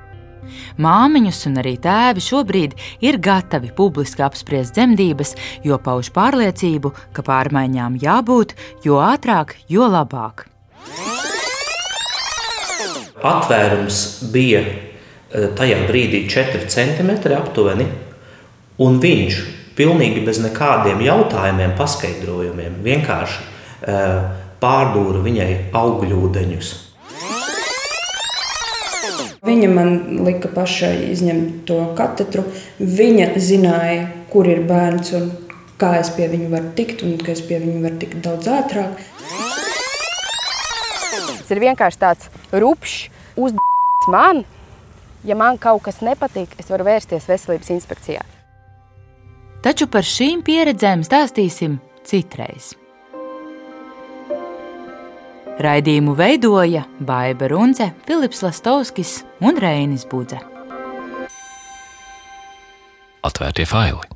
Māmiņas 0.81 1.43
un 1.51 1.61
arī 1.61 1.75
tēvi 1.83 2.23
šobrīd 2.23 2.77
ir 3.05 3.21
gatavi 3.21 3.75
publiski 3.77 4.25
apspriest 4.25 4.79
dzemdības, 4.79 5.35
jo 5.67 5.77
pauž 5.77 6.15
pārliecību, 6.17 6.95
ka 7.13 7.27
pārmaiņām 7.27 8.01
jābūt 8.01 8.57
jo 8.87 9.03
ātrāk, 9.05 9.59
jo 9.69 9.91
labāk 9.91 10.47
aptvērums 13.23 14.01
bija 14.33 14.63
eh, 14.63 15.49
tajā 15.57 15.83
brīdī 15.89 16.25
4 16.31 16.67
cm 16.73 17.13
aptuveni, 17.37 17.87
un 18.83 18.99
viņš 19.03 19.43
pilnīgi 19.77 20.25
bez 20.25 20.41
nekādiem 20.41 21.03
jautājumiem, 21.05 21.77
paskaidrojumiem 21.77 22.79
vienkārši 22.85 23.43
uh, 23.45 24.15
pārdūra 24.63 25.21
viņai 25.25 25.51
augļūdeņus. 25.77 26.71
Viņa 29.47 29.69
man 29.71 29.91
lika 30.27 30.49
pašai 30.51 31.11
izņemt 31.13 31.67
to 31.69 31.79
katedru. 31.99 32.47
Viņa 32.81 33.35
zināja, 33.37 34.07
kur 34.33 34.49
ir 34.51 34.65
bērns 34.67 35.13
un 35.19 35.29
kā 35.79 35.93
es 36.01 36.11
pie 36.17 36.27
viņa 36.33 36.49
varu 36.51 36.73
tikt, 36.79 37.05
un 37.07 37.15
ka 37.21 37.35
es 37.37 37.45
pie 37.47 37.61
viņa 37.63 37.85
varu 37.85 38.01
tikt 38.03 38.25
daudz 38.25 38.49
ātrāk. 38.51 39.05
Tas 41.27 41.53
ir 41.55 41.63
vienkārši 41.63 42.01
tāds 42.03 42.31
rupšs, 42.53 43.11
uzdevums 43.37 44.09
man. 44.13 44.45
Ja 45.27 45.35
man 45.39 45.59
kaut 45.59 45.83
kas 45.87 46.03
nepatīk, 46.07 46.55
es 46.61 46.71
varu 46.71 46.87
vērsties 46.87 47.29
veselības 47.29 47.73
inspekcijā. 47.75 48.25
Taču 49.67 49.89
par 49.91 50.07
šīm 50.07 50.45
pieredzēm 50.47 51.03
stāstīsim 51.07 51.81
citreiz. 52.07 52.75
Raidījumu 55.57 56.13
veidoja 56.19 56.85
Baiva 57.01 57.49
Runce, 57.49 57.89
Filips 58.07 58.45
Lastovskis 58.45 59.23
un 59.41 59.57
Reinis 59.59 60.05
Budze. 60.11 60.43
Atvērtie 63.27 63.67
faili! 63.67 64.16